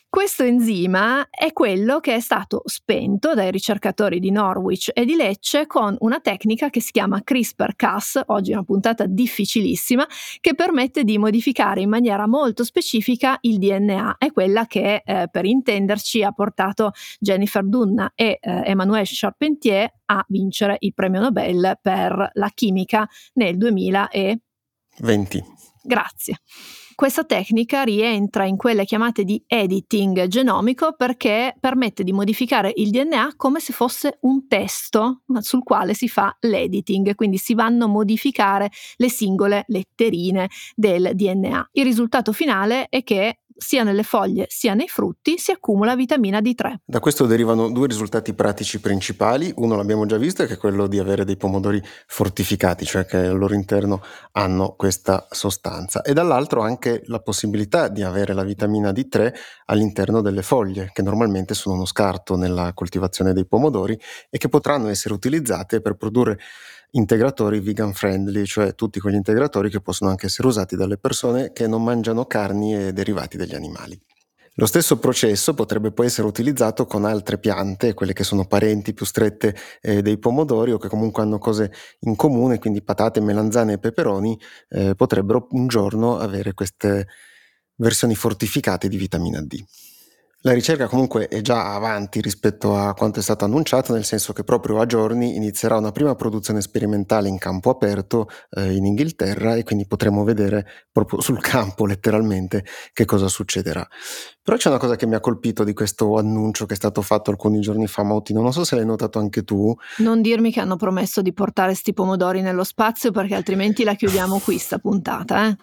Questo 0.10 0.44
enzima 0.44 1.28
è 1.30 1.52
quello 1.52 2.00
che 2.00 2.16
è 2.16 2.20
stato 2.22 2.62
spento 2.64 3.34
dai 3.34 3.52
ricercatori 3.52 4.20
di 4.20 4.32
Norwich 4.32 4.90
e 4.94 5.04
di 5.04 5.16
Lecce 5.16 5.68
con 5.68 5.96
una 6.00 6.22
tecnica 6.22 6.70
che 6.70 6.80
si 6.80 6.92
chiama 6.92 7.22
CRISPR-Cas, 7.22 8.22
oggi 8.28 8.52
è 8.52 8.54
una 8.54 8.64
puntata 8.64 9.06
difficilissima, 9.06 10.08
che 10.40 10.56
permette 10.56 11.04
di 11.04 11.18
modificare 11.18 11.82
in 11.82 11.90
maniera 11.90 12.26
molto 12.26 12.64
specifica 12.64 13.38
il 13.42 13.58
DNA. 13.58 14.16
È 14.18 14.32
quella 14.32 14.66
che, 14.66 15.02
eh, 15.06 15.28
per 15.30 15.44
intenderci, 15.44 16.24
ha 16.24 16.32
portato 16.32 16.92
Jennifer 17.20 17.66
Dunna 17.66 18.14
e 18.16 18.40
eh, 18.40 18.62
Emmanuel 18.64 19.06
Charpentier 19.06 19.92
a 20.06 20.26
vincere 20.30 20.78
il 20.80 20.94
premio 20.94 21.20
Nobel 21.20 21.78
per 21.82 22.32
la 22.34 22.52
chimica 22.56 23.08
nel 23.34 23.58
2020. 23.58 25.44
Grazie. 25.84 26.40
Questa 26.98 27.26
tecnica 27.26 27.84
rientra 27.84 28.46
in 28.46 28.58
quelle 28.58 28.84
chiamate 28.84 29.24
di 29.24 29.40
editing 29.46 30.26
genomico 30.26 30.96
perché 30.98 31.56
permette 31.60 32.04
di 32.04 32.12
modificare 32.12 32.74
il 32.76 32.90
DNA 32.90 33.34
come 33.36 33.60
se 33.60 33.72
fosse 33.72 34.18
un 34.22 34.48
testo 34.48 35.22
sul 35.42 35.62
quale 35.62 35.94
si 35.94 36.08
fa 36.08 36.36
l'editing, 36.40 37.14
quindi 37.14 37.38
si 37.38 37.54
vanno 37.54 37.86
a 37.86 37.88
modificare 37.88 38.72
le 38.96 39.10
singole 39.12 39.66
letterine 39.68 40.50
del 40.74 41.12
DNA. 41.14 41.70
Il 41.74 41.84
risultato 41.84 42.32
finale 42.32 42.88
è 42.90 43.04
che 43.04 43.42
sia 43.58 43.84
nelle 43.84 44.04
foglie 44.04 44.46
sia 44.50 44.74
nei 44.74 44.88
frutti 44.88 45.38
si 45.38 45.52
accumula 45.52 45.96
vitamina 45.96 46.40
D3. 46.40 46.76
Da 46.86 47.00
questo 47.00 47.26
derivano 47.26 47.70
due 47.70 47.88
risultati 47.88 48.34
pratici 48.34 48.80
principali, 48.80 49.52
uno 49.58 49.76
l'abbiamo 49.76 50.06
già 50.06 50.18
visto 50.18 50.46
che 50.46 50.54
è 50.54 50.58
quello 50.58 50.88
di 50.88 51.00
avere 51.00 51.26
dei 51.26 51.38
pomodori 51.38 51.82
fortificati, 52.06 52.86
cioè 52.86 53.06
che 53.06 53.18
al 53.18 53.38
loro 53.38 53.54
interno 53.54 54.02
hanno 54.34 54.76
questa 54.76 55.28
sostanza 55.30 56.02
e 56.02 56.14
dall'altro 56.14 56.62
anche 56.62 57.02
la 57.06 57.20
possibilità 57.20 57.88
di 57.88 58.04
avere 58.04 58.34
la 58.34 58.44
vitamina 58.44 58.92
D3 58.92 59.34
all'interno 59.66 60.22
delle 60.22 60.44
foglie, 60.44 60.92
che 60.94 61.02
normalmente 61.02 61.54
sono 61.54 61.76
uno 61.76 61.86
scarto 61.86 62.36
nella 62.36 62.74
coltivazione 62.74 63.34
dei 63.34 63.46
pomodori 63.46 64.00
e 64.30 64.38
che 64.38 64.50
potranno 64.50 64.88
essere 64.88 65.14
utilizzate 65.14 65.82
per 65.82 65.96
produrre 65.96 66.40
integratori 66.92 67.60
vegan 67.60 67.94
friendly, 67.94 68.46
cioè 68.46 68.76
tutti 68.76 69.00
quegli 69.00 69.16
integratori 69.16 69.70
che 69.70 69.82
possono 69.82 70.10
anche 70.10 70.28
essere 70.28 70.48
usati 70.48 70.76
dalle 70.76 70.98
persone 70.98 71.52
che 71.52 71.68
non 71.68 71.84
mangiano 71.84 72.26
carni 72.26 72.76
e 72.76 72.94
derivati 72.94 73.38
dagli 73.38 73.56
animali. 73.56 74.00
Lo 74.60 74.66
stesso 74.66 74.98
processo 74.98 75.54
potrebbe 75.54 75.92
poi 75.92 76.08
essere 76.08 76.28
utilizzato 76.28 76.88
con 76.88 77.06
altre 77.06 77.38
piante, 77.38 77.94
quelle 77.94 78.14
che 78.14 78.24
sono 78.24 78.48
parenti 78.48 78.92
più 78.96 79.06
strette 79.06 79.56
eh, 79.82 80.02
dei 80.02 80.18
pomodori 80.18 80.72
o 80.72 80.80
che 80.80 80.88
comunque 80.88 81.22
hanno 81.22 81.38
cose 81.38 81.72
in 82.00 82.16
comune, 82.16 82.58
quindi 82.58 82.82
patate, 82.82 83.22
melanzane 83.22 83.74
e 83.74 83.78
peperoni 83.78 84.40
eh, 84.70 84.96
potrebbero 84.96 85.48
un 85.52 85.68
giorno 85.68 86.18
avere 86.18 86.56
queste 86.56 87.08
versioni 87.76 88.16
fortificate 88.16 88.88
di 88.88 88.98
vitamina 88.98 89.42
D. 89.42 89.64
La 90.48 90.54
ricerca 90.54 90.88
comunque 90.88 91.28
è 91.28 91.42
già 91.42 91.74
avanti 91.74 92.22
rispetto 92.22 92.74
a 92.74 92.94
quanto 92.94 93.20
è 93.20 93.22
stato 93.22 93.44
annunciato, 93.44 93.92
nel 93.92 94.06
senso 94.06 94.32
che 94.32 94.46
proprio 94.46 94.80
a 94.80 94.86
giorni 94.86 95.36
inizierà 95.36 95.76
una 95.76 95.92
prima 95.92 96.16
produzione 96.16 96.62
sperimentale 96.62 97.28
in 97.28 97.38
campo 97.38 97.70
aperto 97.70 98.30
eh, 98.52 98.72
in 98.74 98.86
Inghilterra 98.86 99.56
e 99.56 99.64
quindi 99.64 99.86
potremo 99.86 100.24
vedere 100.24 100.66
proprio 100.90 101.20
sul 101.20 101.42
campo 101.42 101.86
letteralmente 101.86 102.64
che 102.94 103.04
cosa 103.04 103.28
succederà. 103.28 103.86
Però 104.48 104.56
c'è 104.56 104.70
una 104.70 104.78
cosa 104.78 104.96
che 104.96 105.06
mi 105.06 105.16
ha 105.16 105.20
colpito 105.20 105.66
di 105.66 105.74
questo 105.74 106.16
annuncio 106.16 106.66
che 106.66 106.72
è 106.72 106.78
stato 106.78 107.02
fatto 107.02 107.32
alcuni 107.32 107.60
giorni 107.60 107.86
fa, 107.86 108.04
Mautino, 108.04 108.42
non 108.42 108.54
so 108.54 108.64
se 108.64 108.78
l'hai 108.78 108.86
notato 108.86 109.20
anche 109.20 109.44
tu. 109.44 109.76
Non 109.98 110.22
dirmi 110.22 110.54
che 110.54 110.62
hanno 110.62 110.78
promesso 110.78 111.22
di 111.22 111.34
portare 111.34 111.74
sti 111.74 111.92
pomodori 111.92 112.40
nello 112.42 112.64
spazio 112.64 113.12
perché 113.12 113.36
altrimenti 113.36 113.84
la 113.84 113.96
chiudiamo 113.96 114.40
qui 114.40 114.58
sta 114.58 114.78
puntata, 114.78 115.50
eh? 115.50 115.58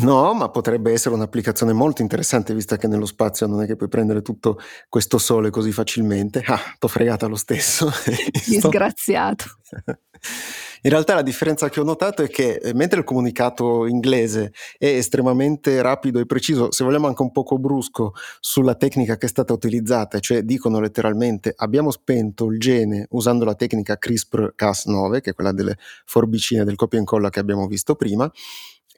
No, 0.00 0.32
ma 0.32 0.48
potrebbe 0.48 0.90
essere 0.90 1.14
un'applicazione 1.14 1.74
molto 1.74 2.00
interessante 2.00 2.54
vista 2.54 2.78
che 2.78 2.88
nello 2.88 3.04
spazio 3.04 3.46
non 3.46 3.60
è 3.60 3.66
che 3.66 3.76
puoi 3.76 3.90
prendere 3.90 4.13
tutto 4.22 4.58
questo 4.88 5.18
sole 5.18 5.50
così 5.50 5.72
facilmente. 5.72 6.42
Ah, 6.46 6.60
t'ho 6.78 6.88
fregata 6.88 7.26
lo 7.26 7.36
stesso. 7.36 7.90
Disgraziato. 8.46 9.44
In 10.82 10.90
realtà 10.90 11.14
la 11.14 11.22
differenza 11.22 11.70
che 11.70 11.80
ho 11.80 11.84
notato 11.84 12.22
è 12.22 12.28
che 12.28 12.56
eh, 12.56 12.74
mentre 12.74 12.98
il 12.98 13.06
comunicato 13.06 13.86
inglese 13.86 14.52
è 14.76 14.86
estremamente 14.86 15.80
rapido 15.80 16.20
e 16.20 16.26
preciso, 16.26 16.70
se 16.72 16.84
vogliamo 16.84 17.06
anche 17.06 17.22
un 17.22 17.32
poco 17.32 17.58
brusco 17.58 18.12
sulla 18.38 18.74
tecnica 18.74 19.16
che 19.16 19.24
è 19.24 19.28
stata 19.30 19.54
utilizzata, 19.54 20.18
cioè 20.18 20.42
dicono 20.42 20.80
letteralmente 20.80 21.54
abbiamo 21.56 21.90
spento 21.90 22.50
il 22.50 22.58
gene 22.58 23.06
usando 23.10 23.46
la 23.46 23.54
tecnica 23.54 23.96
CRISPR-Cas9, 23.98 25.20
che 25.22 25.30
è 25.30 25.34
quella 25.34 25.52
delle 25.52 25.78
forbicine 26.04 26.64
del 26.64 26.76
copia 26.76 26.98
e 26.98 27.00
incolla 27.00 27.30
che 27.30 27.40
abbiamo 27.40 27.66
visto 27.66 27.94
prima, 27.94 28.30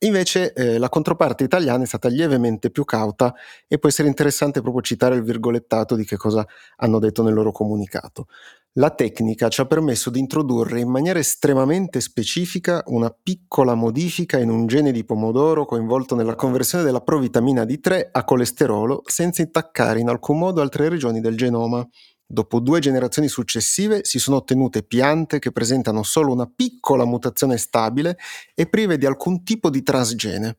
Invece 0.01 0.53
eh, 0.53 0.77
la 0.79 0.91
controparte 0.91 1.45
italiana 1.45 1.85
è 1.85 1.87
stata 1.87 2.09
lievemente 2.09 2.71
più 2.71 2.85
cauta 2.85 3.35
e 3.67 3.79
può 3.79 3.89
essere 3.89 4.09
interessante 4.09 4.61
proprio 4.61 4.83
citare 4.83 5.15
il 5.15 5.23
virgolettato 5.23 5.95
di 5.95 6.05
che 6.05 6.17
cosa 6.17 6.47
hanno 6.77 6.99
detto 6.99 7.23
nel 7.23 7.33
loro 7.33 7.51
comunicato. 7.51 8.27
La 8.79 8.91
tecnica 8.91 9.49
ci 9.49 9.63
ha 9.63 9.65
permesso 9.65 10.11
di 10.11 10.19
introdurre 10.19 10.81
in 10.81 10.91
maniera 10.91 11.19
estremamente 11.19 12.03
specifica 12.03 12.83
una 12.89 13.09
piccola 13.11 13.75
modifica 13.75 14.39
in 14.39 14.51
un 14.51 14.67
gene 14.67 14.93
di 14.93 15.03
pomodoro 15.03 15.65
coinvolto 15.65 16.15
nella 16.15 16.35
conversione 16.35 16.85
della 16.85 17.01
provitamina 17.01 17.63
D3 17.63 18.09
a 18.13 18.25
colesterolo 18.25 19.01
senza 19.07 19.41
intaccare 19.41 20.01
in 20.01 20.11
alcun 20.11 20.39
modo 20.39 20.61
altre 20.61 20.91
regioni 20.91 21.21
del 21.21 21.39
genoma. 21.39 21.89
Dopo 22.29 22.59
due 22.59 22.81
generazioni 22.81 23.29
successive 23.29 24.01
si 24.05 24.19
sono 24.19 24.39
ottenute 24.39 24.83
piante 24.83 25.39
che 25.39 25.53
presentano 25.53 26.03
solo 26.03 26.33
una 26.33 26.51
piccola 26.53 27.05
mutazione 27.05 27.57
stabile 27.57 28.19
e 28.53 28.67
prive 28.67 28.99
di 28.99 29.07
alcun 29.07 29.45
tipo 29.45 29.71
di 29.71 29.83
transgene. 29.85 30.57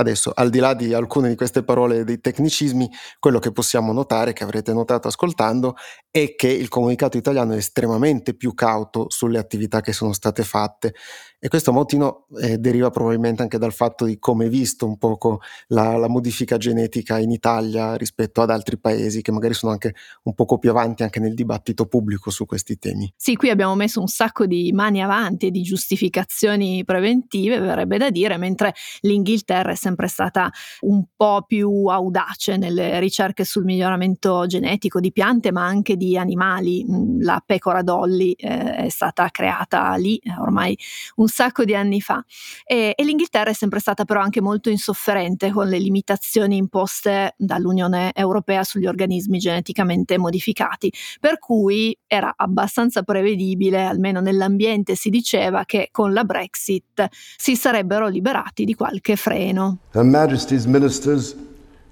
Adesso, 0.00 0.32
al 0.34 0.48
di 0.48 0.58
là 0.58 0.72
di 0.74 0.94
alcune 0.94 1.28
di 1.28 1.36
queste 1.36 1.62
parole 1.62 2.04
dei 2.04 2.20
tecnicismi, 2.20 2.90
quello 3.18 3.38
che 3.38 3.52
possiamo 3.52 3.92
notare, 3.92 4.32
che 4.32 4.44
avrete 4.44 4.72
notato 4.72 5.08
ascoltando, 5.08 5.76
è 6.10 6.34
che 6.34 6.48
il 6.48 6.68
comunicato 6.68 7.18
italiano 7.18 7.52
è 7.52 7.56
estremamente 7.56 8.34
più 8.34 8.54
cauto 8.54 9.06
sulle 9.10 9.38
attività 9.38 9.80
che 9.80 9.92
sono 9.92 10.12
state 10.12 10.42
fatte 10.42 10.94
e 11.42 11.48
questo 11.48 11.72
motivo 11.72 12.26
eh, 12.42 12.58
deriva 12.58 12.90
probabilmente 12.90 13.40
anche 13.40 13.56
dal 13.56 13.72
fatto 13.72 14.04
di 14.04 14.18
come 14.18 14.44
è 14.44 14.48
visto 14.50 14.86
un 14.86 14.98
poco 14.98 15.40
la, 15.68 15.96
la, 15.96 16.06
modifica 16.06 16.58
genetica 16.58 17.18
in 17.18 17.30
Italia 17.30 17.94
rispetto 17.94 18.42
ad 18.42 18.50
altri 18.50 18.78
paesi 18.78 19.22
che 19.22 19.32
magari 19.32 19.54
sono 19.54 19.72
anche 19.72 19.94
un 20.24 20.34
poco 20.34 20.58
più 20.58 20.68
avanti 20.68 21.02
anche 21.02 21.18
nel 21.18 21.32
dibattito 21.32 21.86
pubblico 21.86 22.28
su 22.28 22.44
questi 22.44 22.78
temi. 22.78 23.10
Sì, 23.16 23.36
qui 23.36 23.48
abbiamo 23.48 23.74
messo 23.74 24.00
un 24.00 24.06
sacco 24.06 24.44
di 24.44 24.70
mani 24.74 25.02
avanti 25.02 25.46
e 25.46 25.50
di 25.50 25.62
giustificazioni 25.62 26.84
preventive, 26.84 27.58
verrebbe 27.58 27.96
da 27.96 28.10
dire, 28.10 28.36
mentre 28.36 28.74
l'Inghilterra 29.00 29.70
è 29.70 29.76
sempre 29.76 29.89
stata 30.08 30.50
un 30.80 31.04
po' 31.16 31.44
più 31.46 31.86
audace 31.86 32.56
nelle 32.56 32.98
ricerche 33.00 33.44
sul 33.44 33.64
miglioramento 33.64 34.46
genetico 34.46 35.00
di 35.00 35.12
piante 35.12 35.52
ma 35.52 35.64
anche 35.64 35.96
di 35.96 36.16
animali. 36.16 36.84
Mm, 36.84 37.22
la 37.22 37.42
pecora 37.44 37.82
Dolly 37.82 38.32
eh, 38.32 38.74
è 38.76 38.88
stata 38.88 39.28
creata 39.30 39.94
lì 39.94 40.16
eh, 40.16 40.32
ormai 40.38 40.76
un 41.16 41.28
sacco 41.28 41.64
di 41.64 41.74
anni 41.74 42.00
fa 42.00 42.24
e, 42.64 42.94
e 42.96 43.04
l'Inghilterra 43.04 43.50
è 43.50 43.54
sempre 43.54 43.80
stata 43.80 44.04
però 44.04 44.20
anche 44.20 44.40
molto 44.40 44.70
insofferente 44.70 45.50
con 45.50 45.68
le 45.68 45.78
limitazioni 45.78 46.56
imposte 46.56 47.34
dall'Unione 47.36 48.12
Europea 48.14 48.64
sugli 48.64 48.86
organismi 48.86 49.38
geneticamente 49.38 50.18
modificati, 50.18 50.92
per 51.18 51.38
cui 51.38 51.96
era 52.06 52.32
abbastanza 52.36 53.02
prevedibile, 53.02 53.84
almeno 53.84 54.20
nell'ambiente 54.20 54.94
si 54.94 55.10
diceva 55.10 55.64
che 55.64 55.88
con 55.90 56.12
la 56.12 56.24
Brexit 56.24 57.08
si 57.36 57.56
sarebbero 57.56 58.08
liberati 58.08 58.64
di 58.64 58.74
qualche 58.74 59.16
freno. 59.16 59.79
Her 59.92 60.04
Majesty's 60.04 60.66
ministers 60.66 61.34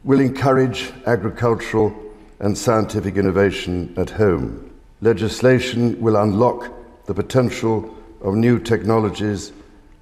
will 0.04 0.20
encourage 0.20 0.92
agricultural 1.06 1.94
and 2.40 2.56
scientific 2.56 3.16
innovation 3.16 3.92
at 3.96 4.10
home. 4.10 4.70
Legislation 5.00 6.00
will 6.00 6.16
unlock 6.16 6.72
the 7.06 7.14
potential 7.14 7.94
of 8.20 8.34
new 8.34 8.58
technologies 8.58 9.52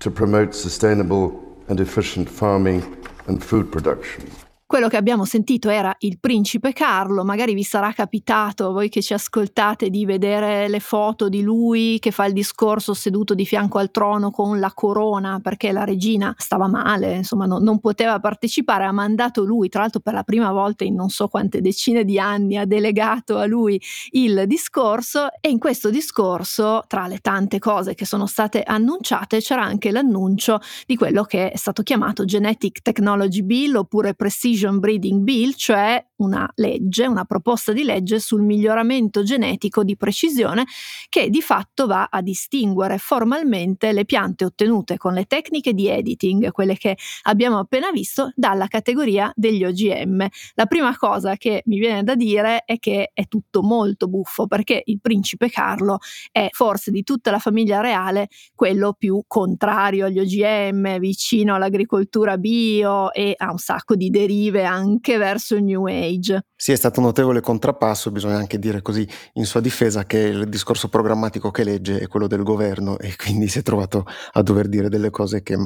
to 0.00 0.10
promote 0.10 0.54
sustainable 0.54 1.42
and 1.68 1.80
efficient 1.80 2.28
farming 2.28 2.96
and 3.26 3.42
food 3.42 3.72
production. 3.72 4.30
Quello 4.68 4.88
che 4.88 4.96
abbiamo 4.96 5.24
sentito 5.24 5.68
era 5.68 5.94
il 6.00 6.18
principe 6.18 6.72
Carlo, 6.72 7.22
magari 7.22 7.54
vi 7.54 7.62
sarà 7.62 7.92
capitato, 7.92 8.72
voi 8.72 8.88
che 8.88 9.00
ci 9.00 9.14
ascoltate, 9.14 9.90
di 9.90 10.04
vedere 10.04 10.66
le 10.68 10.80
foto 10.80 11.28
di 11.28 11.40
lui 11.42 11.98
che 12.00 12.10
fa 12.10 12.24
il 12.24 12.32
discorso 12.32 12.92
seduto 12.92 13.36
di 13.36 13.46
fianco 13.46 13.78
al 13.78 13.92
trono 13.92 14.32
con 14.32 14.58
la 14.58 14.72
corona 14.74 15.38
perché 15.38 15.70
la 15.70 15.84
regina 15.84 16.34
stava 16.36 16.66
male, 16.66 17.14
insomma 17.14 17.46
no, 17.46 17.58
non 17.60 17.78
poteva 17.78 18.18
partecipare, 18.18 18.86
ha 18.86 18.90
mandato 18.90 19.44
lui, 19.44 19.68
tra 19.68 19.82
l'altro 19.82 20.00
per 20.00 20.14
la 20.14 20.24
prima 20.24 20.50
volta 20.50 20.82
in 20.82 20.96
non 20.96 21.10
so 21.10 21.28
quante 21.28 21.60
decine 21.60 22.02
di 22.02 22.18
anni 22.18 22.56
ha 22.56 22.64
delegato 22.66 23.38
a 23.38 23.46
lui 23.46 23.80
il 24.10 24.46
discorso 24.48 25.28
e 25.40 25.48
in 25.48 25.60
questo 25.60 25.90
discorso, 25.90 26.82
tra 26.88 27.06
le 27.06 27.18
tante 27.18 27.60
cose 27.60 27.94
che 27.94 28.04
sono 28.04 28.26
state 28.26 28.64
annunciate, 28.64 29.38
c'era 29.38 29.62
anche 29.62 29.92
l'annuncio 29.92 30.58
di 30.86 30.96
quello 30.96 31.22
che 31.22 31.52
è 31.52 31.56
stato 31.56 31.84
chiamato 31.84 32.24
Genetic 32.24 32.82
Technology 32.82 33.42
Bill 33.42 33.76
oppure 33.76 34.14
Precision 34.14 34.54
Precision 34.56 34.78
Breeding 34.78 35.22
Bill, 35.22 35.52
cioè 35.54 36.02
una 36.16 36.50
legge, 36.54 37.06
una 37.06 37.26
proposta 37.26 37.72
di 37.72 37.82
legge 37.82 38.18
sul 38.20 38.40
miglioramento 38.40 39.22
genetico 39.22 39.84
di 39.84 39.98
precisione 39.98 40.64
che 41.10 41.28
di 41.28 41.42
fatto 41.42 41.86
va 41.86 42.08
a 42.10 42.22
distinguere 42.22 42.96
formalmente 42.96 43.92
le 43.92 44.06
piante 44.06 44.46
ottenute 44.46 44.96
con 44.96 45.12
le 45.12 45.24
tecniche 45.24 45.74
di 45.74 45.88
editing, 45.88 46.52
quelle 46.52 46.76
che 46.78 46.96
abbiamo 47.24 47.58
appena 47.58 47.90
visto, 47.90 48.32
dalla 48.34 48.66
categoria 48.66 49.30
degli 49.34 49.62
OGM. 49.62 50.26
La 50.54 50.64
prima 50.64 50.96
cosa 50.96 51.36
che 51.36 51.62
mi 51.66 51.78
viene 51.78 52.02
da 52.02 52.14
dire 52.14 52.62
è 52.64 52.78
che 52.78 53.10
è 53.12 53.26
tutto 53.26 53.62
molto 53.62 54.08
buffo 54.08 54.46
perché 54.46 54.80
il 54.86 55.00
principe 55.02 55.50
Carlo 55.50 55.98
è 56.32 56.48
forse 56.50 56.90
di 56.90 57.02
tutta 57.02 57.30
la 57.30 57.38
famiglia 57.38 57.82
reale 57.82 58.28
quello 58.54 58.94
più 58.94 59.22
contrario 59.26 60.06
agli 60.06 60.18
OGM, 60.18 60.98
vicino 60.98 61.54
all'agricoltura 61.54 62.38
bio 62.38 63.12
e 63.12 63.34
ha 63.36 63.50
un 63.50 63.58
sacco 63.58 63.94
di 63.96 64.08
derive 64.08 64.44
positive 64.46 64.64
anche 64.64 65.16
verso 65.16 65.56
il 65.56 65.64
New 65.64 65.86
Age. 65.86 66.46
Sì, 66.54 66.72
è 66.72 66.76
stato 66.76 67.00
un 67.00 67.06
notevole 67.06 67.40
contrappasso, 67.40 68.10
bisogna 68.10 68.36
anche 68.36 68.58
dire 68.58 68.82
così 68.82 69.06
in 69.34 69.44
sua 69.44 69.60
difesa 69.60 70.04
che 70.04 70.18
il 70.18 70.48
discorso 70.48 70.88
programmatico 70.88 71.50
che 71.50 71.64
legge 71.64 71.98
è 71.98 72.08
quello 72.08 72.26
del 72.26 72.42
governo 72.42 72.98
e 72.98 73.14
quindi 73.16 73.48
si 73.48 73.58
è 73.58 73.62
trovato 73.62 74.06
a 74.32 74.42
dover 74.42 74.68
dire 74.68 74.88
delle 74.88 75.10
cose 75.10 75.42
che 75.42 75.56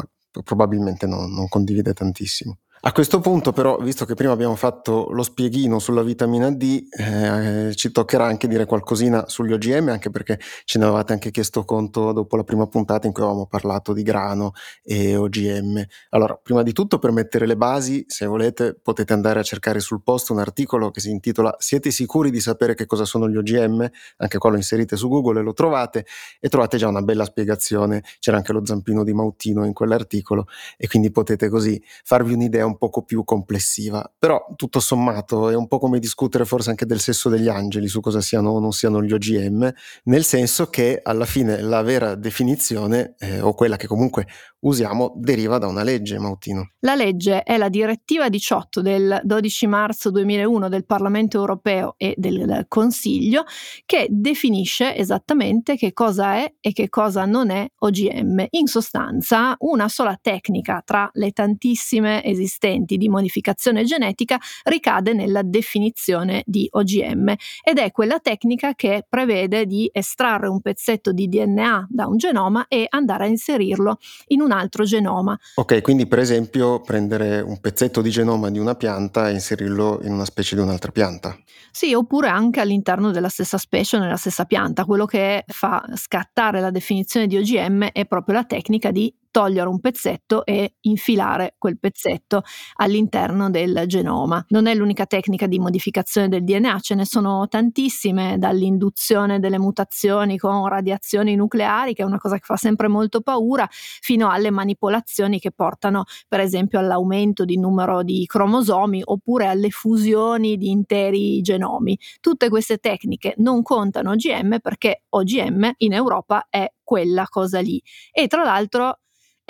probabilmente 0.44 1.06
no, 1.06 1.26
non 1.26 1.48
condivide 1.48 1.92
tantissimo. 1.92 2.58
A 2.82 2.92
questo 2.92 3.20
punto 3.20 3.52
però, 3.52 3.76
visto 3.76 4.06
che 4.06 4.14
prima 4.14 4.32
abbiamo 4.32 4.54
fatto 4.54 5.08
lo 5.10 5.22
spieghino 5.22 5.78
sulla 5.78 6.02
vitamina 6.02 6.50
D, 6.50 6.86
eh, 6.90 7.74
ci 7.74 7.92
toccherà 7.92 8.24
anche 8.24 8.48
dire 8.48 8.64
qualcosina 8.64 9.28
sugli 9.28 9.52
OGM, 9.52 9.88
anche 9.90 10.08
perché 10.08 10.40
ce 10.64 10.78
ne 10.78 10.86
avevate 10.86 11.12
anche 11.12 11.30
chiesto 11.30 11.66
conto 11.66 12.12
dopo 12.12 12.36
la 12.36 12.42
prima 12.42 12.66
puntata 12.68 13.06
in 13.06 13.12
cui 13.12 13.22
avevamo 13.22 13.44
parlato 13.44 13.92
di 13.92 14.02
grano 14.02 14.52
e 14.82 15.14
OGM. 15.14 15.84
Allora, 16.08 16.40
prima 16.42 16.62
di 16.62 16.72
tutto 16.72 16.98
per 16.98 17.10
mettere 17.10 17.44
le 17.44 17.54
basi, 17.54 18.02
se 18.08 18.24
volete, 18.24 18.74
potete 18.82 19.12
andare 19.12 19.40
a 19.40 19.42
cercare 19.42 19.80
sul 19.80 20.02
post 20.02 20.30
un 20.30 20.38
articolo 20.38 20.90
che 20.90 21.00
si 21.00 21.10
intitola 21.10 21.54
Siete 21.58 21.90
sicuri 21.90 22.30
di 22.30 22.40
sapere 22.40 22.74
che 22.74 22.86
cosa 22.86 23.04
sono 23.04 23.28
gli 23.28 23.36
OGM? 23.36 23.90
Anche 24.16 24.38
qua 24.38 24.48
lo 24.48 24.56
inserite 24.56 24.96
su 24.96 25.06
Google 25.10 25.40
e 25.40 25.42
lo 25.42 25.52
trovate 25.52 26.06
e 26.40 26.48
trovate 26.48 26.78
già 26.78 26.88
una 26.88 27.02
bella 27.02 27.26
spiegazione. 27.26 28.02
C'era 28.20 28.38
anche 28.38 28.54
lo 28.54 28.64
zampino 28.64 29.04
di 29.04 29.12
Mautino 29.12 29.66
in 29.66 29.74
quell'articolo 29.74 30.46
e 30.78 30.88
quindi 30.88 31.10
potete 31.10 31.50
così 31.50 31.78
farvi 32.04 32.32
un'idea 32.32 32.68
un 32.70 32.78
poco 32.78 33.02
più 33.02 33.24
complessiva. 33.24 34.10
Però 34.18 34.46
tutto 34.56 34.80
sommato 34.80 35.50
è 35.50 35.54
un 35.54 35.68
po' 35.68 35.78
come 35.78 35.98
discutere 35.98 36.44
forse 36.44 36.70
anche 36.70 36.86
del 36.86 37.00
sesso 37.00 37.28
degli 37.28 37.48
angeli 37.48 37.88
su 37.88 38.00
cosa 38.00 38.20
siano 38.20 38.50
o 38.50 38.60
non 38.60 38.72
siano 38.72 39.02
gli 39.02 39.12
OGM, 39.12 39.72
nel 40.04 40.24
senso 40.24 40.66
che 40.66 41.00
alla 41.02 41.24
fine 41.24 41.60
la 41.60 41.82
vera 41.82 42.14
definizione, 42.14 43.14
eh, 43.18 43.40
o 43.40 43.54
quella 43.54 43.76
che 43.76 43.86
comunque 43.86 44.26
usiamo, 44.60 45.14
deriva 45.16 45.58
da 45.58 45.66
una 45.66 45.82
legge, 45.82 46.18
Mautino. 46.18 46.72
La 46.80 46.94
legge 46.94 47.42
è 47.42 47.56
la 47.56 47.68
direttiva 47.68 48.28
18 48.28 48.82
del 48.82 49.20
12 49.22 49.66
marzo 49.66 50.10
2001 50.10 50.68
del 50.68 50.84
Parlamento 50.84 51.38
europeo 51.38 51.94
e 51.96 52.14
del 52.16 52.66
Consiglio 52.68 53.44
che 53.86 54.06
definisce 54.10 54.94
esattamente 54.94 55.76
che 55.76 55.92
cosa 55.92 56.34
è 56.34 56.54
e 56.60 56.72
che 56.72 56.88
cosa 56.88 57.24
non 57.24 57.50
è 57.50 57.66
OGM. 57.78 58.46
In 58.50 58.66
sostanza, 58.66 59.56
una 59.60 59.88
sola 59.88 60.18
tecnica 60.20 60.82
tra 60.84 61.08
le 61.14 61.30
tantissime 61.32 62.22
esistenti 62.24 62.59
esistenti 62.60 62.98
di 62.98 63.08
modificazione 63.08 63.84
genetica 63.84 64.38
ricade 64.64 65.14
nella 65.14 65.42
definizione 65.42 66.42
di 66.44 66.68
OGM 66.70 67.34
ed 67.62 67.78
è 67.78 67.90
quella 67.90 68.18
tecnica 68.20 68.74
che 68.74 69.04
prevede 69.08 69.64
di 69.64 69.88
estrarre 69.92 70.48
un 70.48 70.60
pezzetto 70.60 71.12
di 71.12 71.28
DNA 71.28 71.86
da 71.88 72.06
un 72.06 72.18
genoma 72.18 72.66
e 72.68 72.86
andare 72.90 73.24
a 73.24 73.26
inserirlo 73.28 73.98
in 74.28 74.42
un 74.42 74.52
altro 74.52 74.84
genoma. 74.84 75.38
Ok, 75.54 75.80
quindi 75.80 76.06
per 76.06 76.18
esempio 76.18 76.80
prendere 76.80 77.40
un 77.40 77.58
pezzetto 77.60 78.02
di 78.02 78.10
genoma 78.10 78.50
di 78.50 78.58
una 78.58 78.74
pianta 78.74 79.28
e 79.28 79.32
inserirlo 79.32 80.00
in 80.02 80.12
una 80.12 80.24
specie 80.24 80.54
di 80.54 80.60
un'altra 80.60 80.92
pianta. 80.92 81.36
Sì, 81.72 81.94
oppure 81.94 82.28
anche 82.28 82.60
all'interno 82.60 83.10
della 83.10 83.28
stessa 83.28 83.56
specie 83.56 83.96
o 83.96 84.00
nella 84.00 84.16
stessa 84.16 84.44
pianta. 84.44 84.84
Quello 84.84 85.06
che 85.06 85.44
fa 85.46 85.82
scattare 85.94 86.60
la 86.60 86.70
definizione 86.70 87.26
di 87.26 87.36
OGM 87.36 87.90
è 87.92 88.04
proprio 88.06 88.34
la 88.34 88.44
tecnica 88.44 88.90
di 88.90 89.12
togliere 89.30 89.68
un 89.68 89.80
pezzetto 89.80 90.44
e 90.44 90.74
infilare 90.80 91.54
quel 91.58 91.78
pezzetto 91.78 92.42
all'interno 92.76 93.50
del 93.50 93.84
genoma. 93.86 94.44
Non 94.48 94.66
è 94.66 94.74
l'unica 94.74 95.06
tecnica 95.06 95.46
di 95.46 95.58
modificazione 95.58 96.28
del 96.28 96.44
DNA, 96.44 96.78
ce 96.80 96.94
ne 96.94 97.04
sono 97.04 97.46
tantissime, 97.48 98.38
dall'induzione 98.38 99.40
delle 99.40 99.58
mutazioni 99.58 100.38
con 100.38 100.66
radiazioni 100.66 101.34
nucleari, 101.34 101.94
che 101.94 102.02
è 102.02 102.06
una 102.06 102.18
cosa 102.18 102.36
che 102.36 102.44
fa 102.44 102.56
sempre 102.56 102.88
molto 102.88 103.20
paura, 103.20 103.66
fino 103.70 104.30
alle 104.30 104.50
manipolazioni 104.50 105.38
che 105.38 105.52
portano 105.52 106.04
per 106.28 106.40
esempio 106.40 106.78
all'aumento 106.78 107.44
di 107.44 107.58
numero 107.58 108.02
di 108.02 108.24
cromosomi 108.26 109.02
oppure 109.04 109.46
alle 109.46 109.70
fusioni 109.70 110.56
di 110.56 110.70
interi 110.70 111.40
genomi. 111.40 111.98
Tutte 112.20 112.48
queste 112.48 112.78
tecniche 112.78 113.34
non 113.38 113.62
contano 113.62 114.10
OGM 114.12 114.58
perché 114.60 115.04
OGM 115.08 115.72
in 115.78 115.92
Europa 115.92 116.46
è 116.48 116.72
quella 116.82 117.26
cosa 117.28 117.60
lì. 117.60 117.80
E 118.10 118.26
tra 118.26 118.42
l'altro 118.42 118.99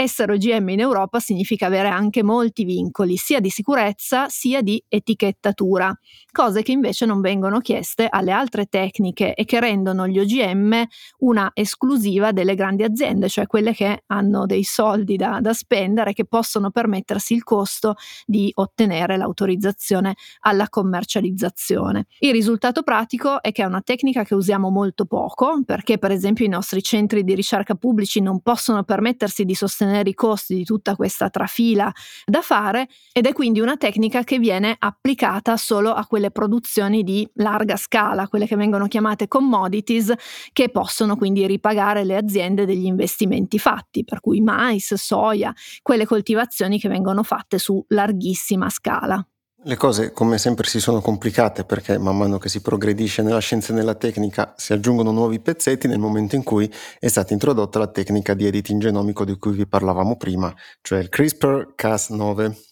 essere 0.01 0.33
OGM 0.33 0.71
in 0.71 0.81
Europa 0.81 1.21
significa 1.21 1.67
avere 1.67 1.89
anche 1.89 2.23
molti 2.23 2.65
vincoli, 2.65 3.17
sia 3.17 3.39
di 3.39 3.51
sicurezza 3.51 4.29
sia 4.29 4.63
di 4.63 4.83
etichettatura, 4.89 5.95
cose 6.33 6.63
che 6.63 6.73
invece 6.73 7.05
non 7.05 7.21
vengono 7.21 7.61
chieste 7.61 8.07
alle 8.09 8.33
altre 8.33 8.65
tecniche 8.65 9.35
e 9.35 9.45
che 9.45 9.61
rendono 9.61 10.09
gli 10.09 10.19
OGM 10.19 10.85
una 11.19 11.51
esclusiva 11.53 12.33
delle 12.33 12.55
grandi 12.55 12.83
aziende, 12.83 13.29
cioè 13.29 13.47
quelle 13.47 13.75
che 13.75 14.05
hanno 14.07 14.47
dei 14.47 14.65
soldi 14.65 15.17
da, 15.17 15.39
da 15.41 15.53
spendere, 15.53 16.15
che 16.15 16.25
possono 16.25 16.71
permettersi 16.71 17.35
il 17.35 17.45
costo 17.45 17.97
di 18.25 18.51
ottenere 18.55 19.19
l'autorizzazione 19.19 20.15
alla 20.41 20.69
commercializzazione. 20.71 22.07
Il 22.21 22.33
risultato 22.33 22.83
pratico 22.83 23.43
è 23.43 23.53
che 23.53 23.63
è 23.63 23.67
una 23.67 23.83
tecnica 23.83 24.25
che 24.25 24.35
usiamo 24.35 24.71
molto 24.71 25.05
poco, 25.05 25.63
perché 25.65 25.99
per 25.99 26.11
esempio 26.11 26.47
i 26.47 26.49
nostri 26.49 26.83
centri 26.83 27.23
di 27.23 27.35
ricerca 27.35 27.75
pubblici 27.75 28.21
non 28.23 28.41
possono 28.41 28.83
permettersi 28.83 29.45
di 29.45 29.55
sostenere 29.55 29.89
sostenere 29.91 30.11
i 30.11 30.15
costi 30.15 30.55
di 30.55 30.65
tutta 30.65 30.95
questa 30.95 31.29
trafila 31.29 31.93
da 32.25 32.41
fare 32.41 32.89
ed 33.13 33.27
è 33.27 33.33
quindi 33.33 33.61
una 33.61 33.77
tecnica 33.77 34.23
che 34.23 34.39
viene 34.39 34.77
applicata 34.79 35.57
solo 35.57 35.93
a 35.93 36.07
quelle 36.07 36.31
produzioni 36.31 37.03
di 37.03 37.29
larga 37.35 37.77
scala, 37.77 38.29
quelle 38.29 38.47
che 38.47 38.57
vengono 38.57 38.87
chiamate 38.87 39.29
commodities, 39.29 40.13
che 40.53 40.71
possono 40.71 41.17
quindi 41.17 41.47
ripagare 41.47 42.05
le 42.05 42.17
aziende 42.17 42.65
degli 42.65 42.87
investimenti 42.87 43.59
fatti, 43.59 44.05
per 44.05 44.21
cui 44.21 44.41
mais, 44.41 44.95
soia, 44.95 45.53
quelle 45.83 46.07
coltivazioni 46.07 46.79
che 46.79 46.89
vengono 46.89 47.23
fatte 47.23 47.59
su 47.59 47.85
larghissima 47.89 48.71
scala. 48.71 49.25
Le 49.63 49.77
cose 49.77 50.11
come 50.13 50.39
sempre 50.39 50.67
si 50.67 50.81
sono 50.81 51.03
complicate 51.03 51.65
perché 51.65 51.99
man 51.99 52.17
mano 52.17 52.39
che 52.39 52.49
si 52.49 52.63
progredisce 52.63 53.21
nella 53.21 53.41
scienza 53.41 53.73
e 53.73 53.77
nella 53.77 53.95
tecnica 53.95 54.55
si 54.57 54.73
aggiungono 54.73 55.11
nuovi 55.11 55.39
pezzetti 55.39 55.87
nel 55.87 55.99
momento 55.99 56.35
in 56.35 56.43
cui 56.43 56.73
è 56.99 57.09
stata 57.09 57.35
introdotta 57.35 57.79
la 57.79 57.89
tecnica 57.89 58.33
di 58.33 58.47
editing 58.47 58.81
genomico 58.81 59.23
di 59.27 59.37
cui 59.37 59.53
vi 59.53 59.67
parlavamo 59.67 60.17
prima, 60.17 60.51
cioè 60.81 61.01
il 61.01 61.11
CRISPR-Cas9. 61.13 62.70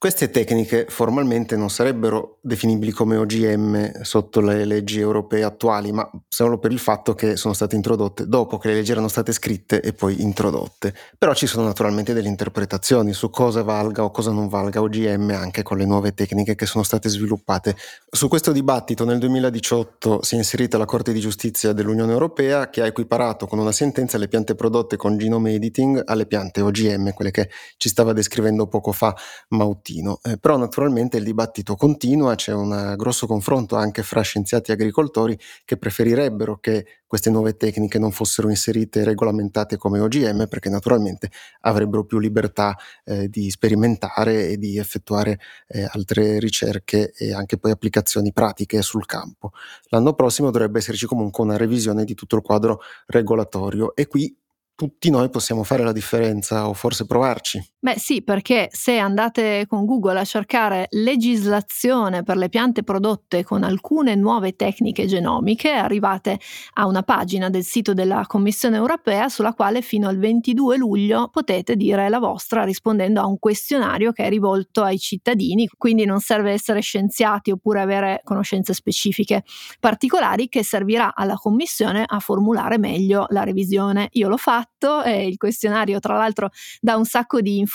Queste 0.00 0.30
tecniche 0.30 0.86
formalmente 0.88 1.56
non 1.56 1.68
sarebbero 1.68 2.38
definibili 2.40 2.90
come 2.90 3.18
OGM 3.18 4.00
sotto 4.00 4.40
le 4.40 4.64
leggi 4.64 4.98
europee 4.98 5.42
attuali, 5.42 5.92
ma 5.92 6.10
solo 6.26 6.58
per 6.58 6.72
il 6.72 6.78
fatto 6.78 7.14
che 7.14 7.36
sono 7.36 7.52
state 7.52 7.76
introdotte 7.76 8.26
dopo 8.26 8.56
che 8.56 8.68
le 8.68 8.74
leggi 8.76 8.92
erano 8.92 9.08
state 9.08 9.30
scritte 9.32 9.82
e 9.82 9.92
poi 9.92 10.22
introdotte. 10.22 10.94
Però 11.18 11.34
ci 11.34 11.46
sono 11.46 11.66
naturalmente 11.66 12.14
delle 12.14 12.28
interpretazioni 12.28 13.12
su 13.12 13.28
cosa 13.28 13.62
valga 13.62 14.02
o 14.02 14.10
cosa 14.10 14.30
non 14.30 14.48
valga 14.48 14.80
OGM 14.80 15.36
anche 15.38 15.62
con 15.62 15.76
le 15.76 15.84
nuove 15.84 16.14
tecniche 16.14 16.54
che 16.54 16.64
sono 16.64 16.82
state 16.82 17.10
sviluppate. 17.10 17.76
Su 18.10 18.28
questo 18.28 18.52
dibattito 18.52 19.04
nel 19.04 19.18
2018 19.18 20.22
si 20.22 20.34
è 20.34 20.38
inserita 20.38 20.78
la 20.78 20.86
Corte 20.86 21.12
di 21.12 21.20
Giustizia 21.20 21.74
dell'Unione 21.74 22.12
Europea 22.12 22.70
che 22.70 22.80
ha 22.80 22.86
equiparato 22.86 23.46
con 23.46 23.58
una 23.58 23.70
sentenza 23.70 24.16
le 24.16 24.28
piante 24.28 24.54
prodotte 24.54 24.96
con 24.96 25.18
genome 25.18 25.52
editing 25.52 26.00
alle 26.06 26.24
piante 26.24 26.62
OGM, 26.62 27.12
quelle 27.12 27.30
che 27.30 27.50
ci 27.76 27.90
stava 27.90 28.14
descrivendo 28.14 28.66
poco 28.66 28.92
fa 28.92 29.14
Mauti 29.48 29.88
mattino. 29.90 30.20
Eh, 30.22 30.38
però 30.38 30.56
naturalmente 30.56 31.16
il 31.16 31.24
dibattito 31.24 31.74
continua, 31.74 32.34
c'è 32.34 32.52
un 32.52 32.94
grosso 32.96 33.26
confronto 33.26 33.76
anche 33.76 34.02
fra 34.02 34.20
scienziati 34.22 34.70
e 34.70 34.74
agricoltori 34.74 35.38
che 35.64 35.76
preferirebbero 35.76 36.58
che 36.58 36.86
queste 37.06 37.30
nuove 37.30 37.56
tecniche 37.56 37.98
non 37.98 38.12
fossero 38.12 38.48
inserite 38.48 39.00
e 39.00 39.04
regolamentate 39.04 39.76
come 39.76 39.98
OGM 39.98 40.46
perché 40.48 40.68
naturalmente 40.68 41.30
avrebbero 41.62 42.04
più 42.04 42.18
libertà 42.20 42.76
eh, 43.04 43.28
di 43.28 43.50
sperimentare 43.50 44.50
e 44.50 44.58
di 44.58 44.78
effettuare 44.78 45.40
eh, 45.66 45.88
altre 45.90 46.38
ricerche 46.38 47.10
e 47.10 47.34
anche 47.34 47.58
poi 47.58 47.72
applicazioni 47.72 48.32
pratiche 48.32 48.80
sul 48.82 49.06
campo. 49.06 49.50
L'anno 49.88 50.14
prossimo 50.14 50.52
dovrebbe 50.52 50.78
esserci 50.78 51.06
comunque 51.06 51.42
una 51.42 51.56
revisione 51.56 52.04
di 52.04 52.14
tutto 52.14 52.36
il 52.36 52.42
quadro 52.42 52.80
regolatorio 53.06 53.96
e 53.96 54.06
qui 54.06 54.36
tutti 54.80 55.10
noi 55.10 55.28
possiamo 55.28 55.62
fare 55.62 55.84
la 55.84 55.92
differenza 55.92 56.66
o 56.66 56.72
forse 56.72 57.04
provarci. 57.04 57.62
Beh 57.82 57.98
sì, 57.98 58.20
perché 58.22 58.68
se 58.70 58.98
andate 58.98 59.64
con 59.66 59.86
Google 59.86 60.20
a 60.20 60.24
cercare 60.24 60.86
legislazione 60.90 62.22
per 62.22 62.36
le 62.36 62.50
piante 62.50 62.82
prodotte 62.82 63.42
con 63.42 63.62
alcune 63.62 64.14
nuove 64.16 64.54
tecniche 64.54 65.06
genomiche, 65.06 65.70
arrivate 65.70 66.38
a 66.74 66.84
una 66.84 67.02
pagina 67.02 67.48
del 67.48 67.64
sito 67.64 67.94
della 67.94 68.24
Commissione 68.26 68.76
europea 68.76 69.30
sulla 69.30 69.54
quale 69.54 69.80
fino 69.80 70.08
al 70.08 70.18
22 70.18 70.76
luglio 70.76 71.28
potete 71.28 71.74
dire 71.74 72.10
la 72.10 72.18
vostra 72.18 72.64
rispondendo 72.64 73.18
a 73.22 73.24
un 73.26 73.38
questionario 73.38 74.12
che 74.12 74.24
è 74.24 74.28
rivolto 74.28 74.82
ai 74.82 74.98
cittadini, 74.98 75.66
quindi 75.78 76.04
non 76.04 76.20
serve 76.20 76.52
essere 76.52 76.80
scienziati 76.82 77.50
oppure 77.50 77.80
avere 77.80 78.20
conoscenze 78.24 78.74
specifiche 78.74 79.42
particolari 79.80 80.50
che 80.50 80.62
servirà 80.62 81.14
alla 81.14 81.36
Commissione 81.36 82.04
a 82.06 82.18
formulare 82.20 82.76
meglio 82.76 83.24
la 83.30 83.42
revisione. 83.42 84.08
Io 84.12 84.28
l'ho 84.28 84.36
fatto 84.36 85.02
e 85.02 85.26
il 85.26 85.38
questionario 85.38 85.98
tra 85.98 86.18
l'altro 86.18 86.50
dà 86.78 86.96
un 86.96 87.06
sacco 87.06 87.40
di 87.40 87.52
informazioni 87.52 87.68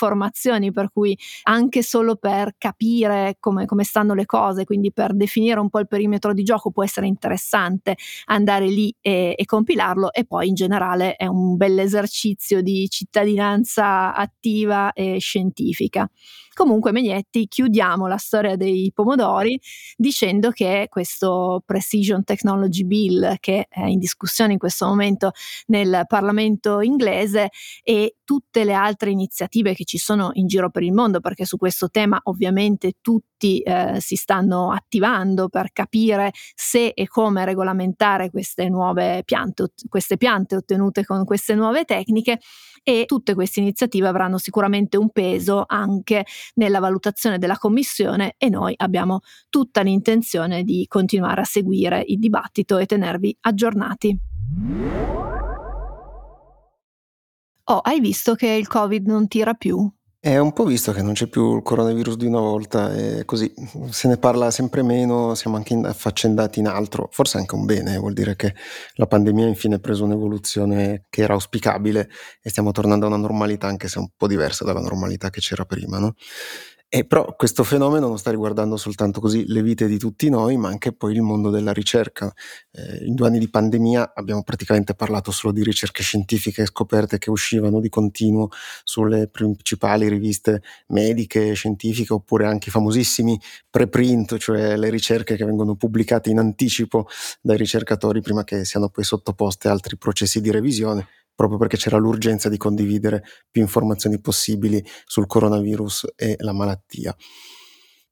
per 0.72 0.90
cui 0.92 1.18
anche 1.44 1.82
solo 1.82 2.16
per 2.16 2.54
capire 2.58 3.36
come, 3.40 3.66
come 3.66 3.84
stanno 3.84 4.14
le 4.14 4.26
cose, 4.26 4.64
quindi 4.64 4.92
per 4.92 5.14
definire 5.14 5.60
un 5.60 5.68
po' 5.68 5.78
il 5.78 5.88
perimetro 5.88 6.32
di 6.32 6.42
gioco 6.42 6.70
può 6.70 6.84
essere 6.84 7.06
interessante 7.06 7.96
andare 8.26 8.66
lì 8.66 8.94
e, 9.00 9.34
e 9.36 9.44
compilarlo 9.44 10.12
e 10.12 10.24
poi 10.24 10.48
in 10.48 10.54
generale 10.54 11.16
è 11.16 11.26
un 11.26 11.56
bell'esercizio 11.56 12.62
di 12.62 12.88
cittadinanza 12.88 14.14
attiva 14.14 14.92
e 14.92 15.18
scientifica. 15.18 16.08
Comunque, 16.56 16.90
Megnetti, 16.90 17.48
chiudiamo 17.48 18.06
la 18.06 18.16
storia 18.16 18.56
dei 18.56 18.90
pomodori 18.94 19.60
dicendo 19.94 20.50
che 20.52 20.86
questo 20.88 21.62
Precision 21.66 22.24
Technology 22.24 22.84
Bill, 22.84 23.36
che 23.40 23.66
è 23.68 23.84
in 23.84 23.98
discussione 23.98 24.54
in 24.54 24.58
questo 24.58 24.86
momento 24.86 25.32
nel 25.66 26.04
Parlamento 26.06 26.80
inglese, 26.80 27.50
e 27.82 28.16
tutte 28.24 28.64
le 28.64 28.72
altre 28.72 29.10
iniziative 29.10 29.74
che 29.74 29.84
ci 29.86 29.96
sono 29.96 30.30
in 30.34 30.46
giro 30.46 30.68
per 30.68 30.82
il 30.82 30.92
mondo, 30.92 31.20
perché 31.20 31.46
su 31.46 31.56
questo 31.56 31.88
tema 31.88 32.20
ovviamente 32.24 32.94
tutti 33.00 33.60
eh, 33.60 33.98
si 34.00 34.16
stanno 34.16 34.72
attivando 34.72 35.48
per 35.48 35.72
capire 35.72 36.32
se 36.54 36.88
e 36.88 37.06
come 37.06 37.44
regolamentare 37.44 38.30
queste 38.30 38.68
nuove 38.68 39.22
piante, 39.24 39.72
queste 39.88 40.18
piante 40.18 40.56
ottenute 40.56 41.04
con 41.04 41.24
queste 41.24 41.54
nuove 41.54 41.84
tecniche 41.84 42.38
e 42.82 43.04
tutte 43.06 43.34
queste 43.34 43.60
iniziative 43.60 44.06
avranno 44.06 44.38
sicuramente 44.38 44.96
un 44.96 45.10
peso 45.10 45.64
anche 45.66 46.24
nella 46.54 46.78
valutazione 46.78 47.38
della 47.38 47.56
Commissione 47.56 48.34
e 48.38 48.48
noi 48.48 48.74
abbiamo 48.76 49.20
tutta 49.48 49.80
l'intenzione 49.80 50.62
di 50.62 50.84
continuare 50.86 51.40
a 51.40 51.44
seguire 51.44 52.04
il 52.06 52.18
dibattito 52.18 52.78
e 52.78 52.86
tenervi 52.86 53.36
aggiornati. 53.40 55.35
Oh, 57.68 57.80
hai 57.80 57.98
visto 57.98 58.36
che 58.36 58.46
il 58.46 58.68
Covid 58.68 59.08
non 59.08 59.26
tira 59.26 59.54
più? 59.54 59.90
È 60.20 60.38
un 60.38 60.52
po' 60.52 60.64
visto 60.64 60.92
che 60.92 61.02
non 61.02 61.14
c'è 61.14 61.26
più 61.26 61.56
il 61.56 61.62
coronavirus 61.62 62.16
di 62.16 62.26
una 62.26 62.38
volta 62.38 62.94
e 62.94 63.24
così 63.24 63.52
se 63.90 64.06
ne 64.06 64.18
parla 64.18 64.52
sempre 64.52 64.82
meno, 64.82 65.34
siamo 65.34 65.56
anche 65.56 65.74
affaccendati 65.74 66.60
in 66.60 66.68
altro, 66.68 67.08
forse 67.10 67.38
anche 67.38 67.56
un 67.56 67.64
bene, 67.64 67.96
vuol 67.98 68.12
dire 68.12 68.36
che 68.36 68.54
la 68.94 69.06
pandemia 69.06 69.46
ha 69.46 69.48
infine 69.48 69.80
preso 69.80 70.04
un'evoluzione 70.04 71.06
che 71.10 71.22
era 71.22 71.34
auspicabile 71.34 72.08
e 72.40 72.50
stiamo 72.50 72.70
tornando 72.70 73.06
a 73.06 73.08
una 73.08 73.18
normalità 73.18 73.66
anche 73.66 73.88
se 73.88 73.98
un 73.98 74.08
po' 74.16 74.28
diversa 74.28 74.64
dalla 74.64 74.80
normalità 74.80 75.30
che 75.30 75.40
c'era 75.40 75.64
prima, 75.64 75.98
no? 75.98 76.14
E 76.88 77.04
però 77.04 77.34
questo 77.34 77.64
fenomeno 77.64 78.06
non 78.06 78.16
sta 78.16 78.30
riguardando 78.30 78.76
soltanto 78.76 79.20
così 79.20 79.44
le 79.48 79.60
vite 79.60 79.88
di 79.88 79.98
tutti 79.98 80.28
noi, 80.28 80.56
ma 80.56 80.68
anche 80.68 80.92
poi 80.92 81.14
il 81.14 81.20
mondo 81.20 81.50
della 81.50 81.72
ricerca. 81.72 82.32
Eh, 82.70 83.04
in 83.06 83.14
due 83.16 83.26
anni 83.26 83.40
di 83.40 83.50
pandemia 83.50 84.12
abbiamo 84.14 84.44
praticamente 84.44 84.94
parlato 84.94 85.32
solo 85.32 85.52
di 85.52 85.64
ricerche 85.64 86.04
scientifiche 86.04 86.64
scoperte 86.64 87.18
che 87.18 87.28
uscivano 87.28 87.80
di 87.80 87.88
continuo 87.88 88.50
sulle 88.84 89.26
principali 89.26 90.08
riviste 90.08 90.62
mediche, 90.88 91.54
scientifiche, 91.54 92.12
oppure 92.12 92.46
anche 92.46 92.68
i 92.68 92.72
famosissimi 92.72 93.38
preprint, 93.68 94.36
cioè 94.38 94.76
le 94.76 94.88
ricerche 94.88 95.34
che 95.34 95.44
vengono 95.44 95.74
pubblicate 95.74 96.30
in 96.30 96.38
anticipo 96.38 97.08
dai 97.40 97.56
ricercatori 97.56 98.20
prima 98.20 98.44
che 98.44 98.64
siano 98.64 98.90
poi 98.90 99.02
sottoposte 99.02 99.66
a 99.66 99.72
altri 99.72 99.96
processi 99.96 100.40
di 100.40 100.52
revisione 100.52 101.08
proprio 101.36 101.58
perché 101.58 101.76
c'era 101.76 101.98
l'urgenza 101.98 102.48
di 102.48 102.56
condividere 102.56 103.22
più 103.48 103.62
informazioni 103.62 104.20
possibili 104.20 104.84
sul 105.04 105.28
coronavirus 105.28 106.14
e 106.16 106.34
la 106.40 106.52
malattia. 106.52 107.14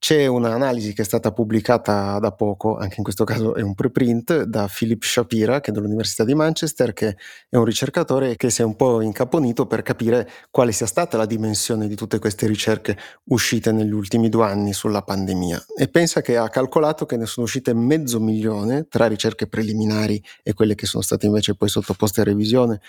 C'è 0.05 0.27
un'analisi 0.27 0.93
che 0.93 1.01
è 1.01 1.03
stata 1.03 1.31
pubblicata 1.31 2.19
da 2.19 2.31
poco, 2.31 2.77
anche 2.77 2.97
in 2.97 3.03
questo 3.03 3.23
caso 3.23 3.55
è 3.55 3.63
un 3.63 3.73
preprint, 3.73 4.43
da 4.43 4.69
Philip 4.71 5.01
Shapira, 5.01 5.61
che 5.61 5.71
è 5.71 5.73
dell'Università 5.73 6.23
di 6.23 6.35
Manchester, 6.35 6.93
che 6.93 7.17
è 7.49 7.55
un 7.55 7.65
ricercatore 7.65 8.35
che 8.35 8.51
si 8.51 8.61
è 8.61 8.63
un 8.63 8.75
po' 8.75 9.01
incaponito 9.01 9.65
per 9.65 9.81
capire 9.81 10.29
quale 10.51 10.73
sia 10.73 10.85
stata 10.85 11.17
la 11.17 11.25
dimensione 11.25 11.87
di 11.87 11.95
tutte 11.95 12.19
queste 12.19 12.45
ricerche 12.45 12.95
uscite 13.29 13.71
negli 13.71 13.93
ultimi 13.93 14.29
due 14.29 14.45
anni 14.45 14.73
sulla 14.73 15.01
pandemia. 15.01 15.65
E 15.75 15.87
pensa 15.87 16.21
che 16.21 16.37
ha 16.37 16.49
calcolato 16.49 17.07
che 17.07 17.17
ne 17.17 17.25
sono 17.25 17.47
uscite 17.47 17.73
mezzo 17.73 18.19
milione 18.19 18.85
tra 18.87 19.07
ricerche 19.07 19.47
preliminari 19.47 20.23
e 20.43 20.53
quelle 20.53 20.75
che 20.75 20.85
sono 20.85 21.01
state 21.01 21.25
invece 21.25 21.55
poi 21.55 21.67
sottoposte 21.67 22.21
a 22.21 22.25
revisione 22.25 22.79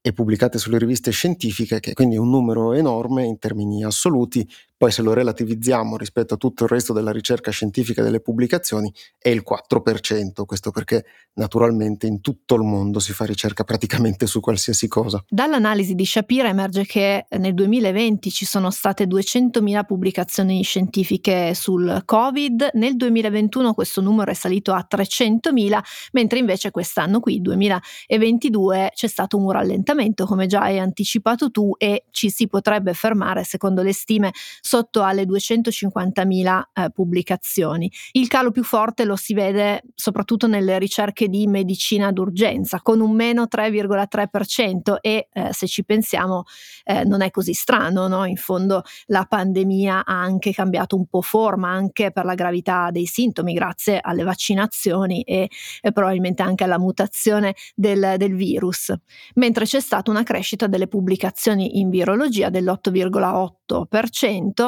e 0.00 0.12
pubblicate 0.12 0.56
sulle 0.58 0.78
riviste 0.78 1.10
scientifiche, 1.10 1.80
che 1.80 1.90
è 1.90 1.94
quindi 1.94 2.16
un 2.16 2.30
numero 2.30 2.74
enorme 2.74 3.24
in 3.24 3.40
termini 3.40 3.82
assoluti, 3.82 4.48
poi 4.80 4.92
se 4.92 5.02
lo 5.02 5.12
relativizziamo 5.12 5.98
rispetto 5.98 6.32
a 6.32 6.36
tutto 6.38 6.64
il 6.64 6.70
resto 6.70 6.94
della 6.94 7.12
ricerca 7.12 7.50
scientifica 7.50 8.00
e 8.00 8.04
delle 8.04 8.20
pubblicazioni 8.22 8.90
è 9.18 9.28
il 9.28 9.44
4%, 9.46 10.46
questo 10.46 10.70
perché 10.70 11.04
naturalmente 11.34 12.06
in 12.06 12.22
tutto 12.22 12.54
il 12.54 12.62
mondo 12.62 12.98
si 12.98 13.12
fa 13.12 13.26
ricerca 13.26 13.62
praticamente 13.62 14.26
su 14.26 14.40
qualsiasi 14.40 14.88
cosa. 14.88 15.22
Dall'analisi 15.28 15.94
di 15.94 16.06
Shapira 16.06 16.48
emerge 16.48 16.86
che 16.86 17.26
nel 17.28 17.52
2020 17.52 18.30
ci 18.30 18.46
sono 18.46 18.70
state 18.70 19.04
200.000 19.04 19.84
pubblicazioni 19.84 20.62
scientifiche 20.62 21.52
sul 21.52 22.00
Covid, 22.06 22.70
nel 22.72 22.96
2021 22.96 23.74
questo 23.74 24.00
numero 24.00 24.30
è 24.30 24.34
salito 24.34 24.72
a 24.72 24.86
300.000, 24.90 25.78
mentre 26.12 26.38
invece 26.38 26.70
quest'anno 26.70 27.20
qui, 27.20 27.42
2022, 27.42 28.92
c'è 28.94 29.08
stato 29.08 29.36
un 29.36 29.50
rallentamento, 29.50 30.24
come 30.24 30.46
già 30.46 30.62
hai 30.62 30.78
anticipato 30.78 31.50
tu, 31.50 31.74
e 31.76 32.04
ci 32.12 32.30
si 32.30 32.46
potrebbe 32.46 32.94
fermare, 32.94 33.44
secondo 33.44 33.82
le 33.82 33.92
stime, 33.92 34.32
sotto 34.70 35.02
alle 35.02 35.24
250.000 35.24 36.62
eh, 36.72 36.90
pubblicazioni. 36.92 37.90
Il 38.12 38.28
calo 38.28 38.52
più 38.52 38.62
forte 38.62 39.04
lo 39.04 39.16
si 39.16 39.34
vede 39.34 39.82
soprattutto 39.96 40.46
nelle 40.46 40.78
ricerche 40.78 41.26
di 41.26 41.48
medicina 41.48 42.12
d'urgenza, 42.12 42.80
con 42.80 43.00
un 43.00 43.10
meno 43.10 43.48
3,3% 43.52 44.98
e 45.00 45.26
eh, 45.32 45.52
se 45.52 45.66
ci 45.66 45.84
pensiamo 45.84 46.44
eh, 46.84 47.02
non 47.02 47.20
è 47.20 47.32
così 47.32 47.52
strano, 47.52 48.06
no? 48.06 48.24
in 48.26 48.36
fondo 48.36 48.84
la 49.06 49.24
pandemia 49.24 50.04
ha 50.04 50.22
anche 50.22 50.52
cambiato 50.52 50.94
un 50.94 51.06
po' 51.06 51.20
forma, 51.20 51.68
anche 51.68 52.12
per 52.12 52.24
la 52.24 52.34
gravità 52.34 52.90
dei 52.92 53.06
sintomi, 53.06 53.52
grazie 53.52 53.98
alle 54.00 54.22
vaccinazioni 54.22 55.22
e, 55.22 55.50
e 55.80 55.90
probabilmente 55.90 56.42
anche 56.42 56.62
alla 56.62 56.78
mutazione 56.78 57.56
del, 57.74 58.14
del 58.18 58.36
virus, 58.36 58.94
mentre 59.34 59.64
c'è 59.64 59.80
stata 59.80 60.12
una 60.12 60.22
crescita 60.22 60.68
delle 60.68 60.86
pubblicazioni 60.86 61.80
in 61.80 61.90
virologia 61.90 62.50
dell'8,8% 62.50 64.59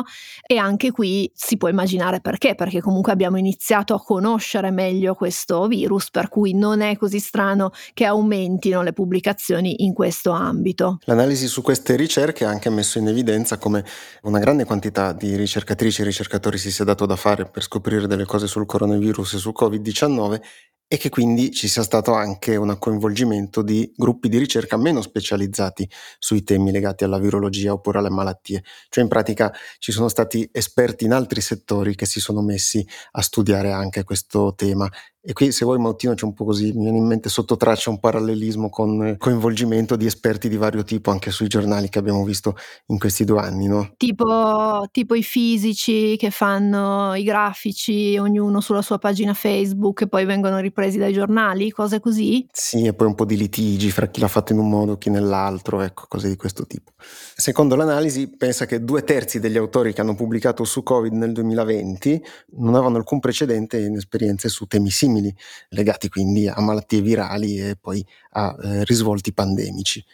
e 0.47 0.57
anche 0.57 0.91
qui 0.91 1.31
si 1.35 1.57
può 1.57 1.69
immaginare 1.69 2.21
perché, 2.21 2.55
perché 2.55 2.81
comunque 2.81 3.13
abbiamo 3.13 3.37
iniziato 3.37 3.95
a 3.95 4.03
conoscere 4.03 4.71
meglio 4.71 5.15
questo 5.15 5.67
virus, 5.67 6.11
per 6.11 6.29
cui 6.29 6.55
non 6.55 6.81
è 6.81 6.97
così 6.97 7.19
strano 7.19 7.71
che 7.93 8.05
aumentino 8.05 8.83
le 8.83 8.93
pubblicazioni 8.93 9.85
in 9.85 9.93
questo 9.93 10.31
ambito. 10.31 10.99
L'analisi 11.05 11.47
su 11.47 11.63
queste 11.63 11.97
ricerche 11.97 12.45
ha 12.45 12.49
anche 12.49 12.71
messo 12.71 12.99
in 12.99 13.09
evidenza 13.09 13.59
come 13.59 13.85
una 14.23 14.39
grande 14.39 14.65
quantità 14.65 15.13
di 15.13 15.37
ricercatrici 15.37 16.03
e 16.03 16.05
ricercatori 16.05 16.59
si 16.59 16.71
sia 16.71 16.85
dato 16.85 17.07
da 17.07 17.17
fare 17.17 17.47
per 17.47 17.63
scoprire 17.63 18.07
delle 18.07 18.25
cose 18.25 18.47
sul 18.47 18.67
coronavirus 18.67 19.35
e 19.35 19.39
sul 19.39 19.55
Covid-19 19.59 20.41
e 20.93 20.99
che 20.99 21.09
quindi 21.09 21.51
ci 21.53 21.69
sia 21.69 21.83
stato 21.83 22.13
anche 22.13 22.55
un 22.55 22.77
coinvolgimento 22.79 23.63
di 23.63 23.91
gruppi 23.97 24.29
di 24.29 24.37
ricerca 24.37 24.77
meno 24.77 25.01
specializzati 25.01 25.89
sui 26.19 26.43
temi 26.43 26.71
legati 26.71 27.03
alla 27.03 27.19
virologia 27.19 27.73
oppure 27.73 27.97
alle 27.97 28.11
malattie. 28.11 28.63
Cioè 28.91 29.03
in 29.03 29.09
pratica 29.09 29.51
ci 29.79 29.91
sono 29.91 30.09
stati 30.09 30.47
esperti 30.53 31.07
in 31.07 31.13
altri 31.13 31.41
settori 31.41 31.95
che 31.95 32.05
si 32.05 32.21
sono 32.21 32.43
messi 32.43 32.87
a 33.13 33.23
studiare 33.23 33.73
anche 33.73 34.05
questo 34.05 34.53
tema 34.55 34.87
e 35.25 35.33
qui 35.35 35.53
se 35.53 35.65
vuoi 35.65 35.79
Mautino 35.79 36.15
c'è 36.15 36.25
un 36.25 36.35
po' 36.35 36.45
così, 36.45 36.73
mi 36.73 36.83
viene 36.83 36.99
in 36.99 37.07
mente 37.07 37.29
sotto 37.29 37.57
traccia 37.57 37.91
un 37.91 38.01
parallelismo 38.01 38.69
con 38.69 39.15
coinvolgimento 39.19 39.95
di 39.95 40.05
esperti 40.05 40.49
di 40.49 40.57
vario 40.57 40.83
tipo 40.83 41.13
anche 41.13 41.31
sui 41.31 41.47
giornali 41.47 41.89
che 41.89 42.01
abbiamo 42.01 42.25
visto 42.25 42.57
in 42.87 42.99
questi 42.99 43.25
due 43.25 43.39
anni, 43.39 43.69
no? 43.69 43.93
Tipo, 43.97 44.85
tipo 44.91 45.15
i 45.15 45.23
fisici 45.23 46.17
che 46.17 46.33
fanno 46.33 47.15
i 47.15 47.23
grafici, 47.23 48.17
ognuno 48.19 48.61
sulla 48.61 48.83
sua 48.83 48.99
pagina 48.99 49.33
Facebook 49.33 50.01
e 50.01 50.09
poi 50.09 50.25
vengono 50.25 50.59
ripresi 50.59 50.99
dai 50.99 51.13
giornali, 51.13 51.71
cose 51.71 52.01
così? 52.01 52.45
Sì, 52.51 52.85
e 52.85 52.93
poi 52.93 53.07
un 53.07 53.15
po' 53.15 53.25
di 53.25 53.37
litigi 53.37 53.93
fra 53.93 54.07
chi 54.09 54.19
l'ha 54.19 54.27
fatto 54.27 54.53
in 54.53 54.59
un 54.59 54.69
modo, 54.69 54.99
chi 54.99 55.09
nell'altro, 55.09 55.83
ecco, 55.83 56.07
cose 56.09 56.29
di 56.29 56.35
questo 56.35 56.67
tipo. 56.67 56.91
Secondo 57.37 57.77
l'analisi 57.77 58.29
pensa 58.29 58.67
che 58.67 58.83
due 58.83 59.05
terzi 59.05 59.39
degli 59.39 59.57
autori 59.57 59.93
che 59.93 60.01
hanno 60.01 60.17
pubblicato 60.17 60.65
su 60.65 60.83
Covid 60.83 61.13
nel 61.13 61.31
2020 61.31 62.23
non 62.57 62.75
avevano 62.75 62.97
alcun 62.97 63.21
precedente 63.21 63.79
in 63.79 63.95
esperienze 63.95 64.49
su 64.49 64.67
temi 64.67 64.91
simili 64.91 65.11
simili, 65.13 65.35
legati 65.69 66.09
quindi 66.09 66.49
a 66.49 66.61
malattie 66.61 67.03
virali 67.03 67.59
e 67.59 67.77
poi 67.79 68.05
a 68.31 68.57
eh, 68.63 68.85
risvolti 68.85 69.33
pandemici. 69.33 70.05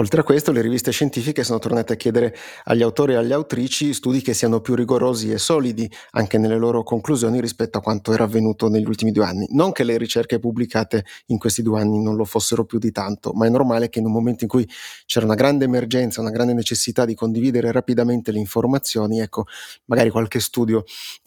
Oltre 0.00 0.22
a 0.22 0.24
questo, 0.24 0.50
le 0.50 0.62
riviste 0.62 0.92
scientifiche 0.92 1.44
sono 1.44 1.58
tornate 1.58 1.92
a 1.92 1.96
chiedere 1.96 2.34
agli 2.64 2.80
autori 2.80 3.12
e 3.12 3.16
alle 3.16 3.34
autrici 3.34 3.92
studi 3.92 4.22
che 4.22 4.32
siano 4.32 4.62
più 4.62 4.74
rigorosi 4.74 5.30
e 5.30 5.36
solidi 5.36 5.92
anche 6.12 6.38
nelle 6.38 6.56
loro 6.56 6.82
conclusioni 6.82 7.38
rispetto 7.38 7.76
a 7.76 7.82
quanto 7.82 8.10
era 8.14 8.24
avvenuto 8.24 8.70
negli 8.70 8.86
ultimi 8.86 9.12
due 9.12 9.26
anni. 9.26 9.46
Non 9.50 9.72
che 9.72 9.84
le 9.84 9.98
ricerche 9.98 10.38
pubblicate 10.38 11.04
in 11.26 11.36
questi 11.36 11.60
due 11.60 11.80
anni 11.82 12.02
non 12.02 12.16
lo 12.16 12.24
fossero 12.24 12.64
più 12.64 12.78
di 12.78 12.90
tanto, 12.92 13.32
ma 13.34 13.44
è 13.44 13.50
normale 13.50 13.90
che 13.90 13.98
in 13.98 14.06
un 14.06 14.12
momento 14.12 14.44
in 14.44 14.48
cui 14.48 14.66
c'era 15.04 15.26
una 15.26 15.34
grande 15.34 15.66
emergenza, 15.66 16.22
una 16.22 16.30
grande 16.30 16.54
necessità 16.54 17.04
di 17.04 17.14
condividere 17.14 17.70
rapidamente 17.70 18.32
le 18.32 18.38
informazioni, 18.38 19.20
ecco, 19.20 19.44
magari 19.84 20.08
qualche 20.08 20.40
studio 20.40 20.82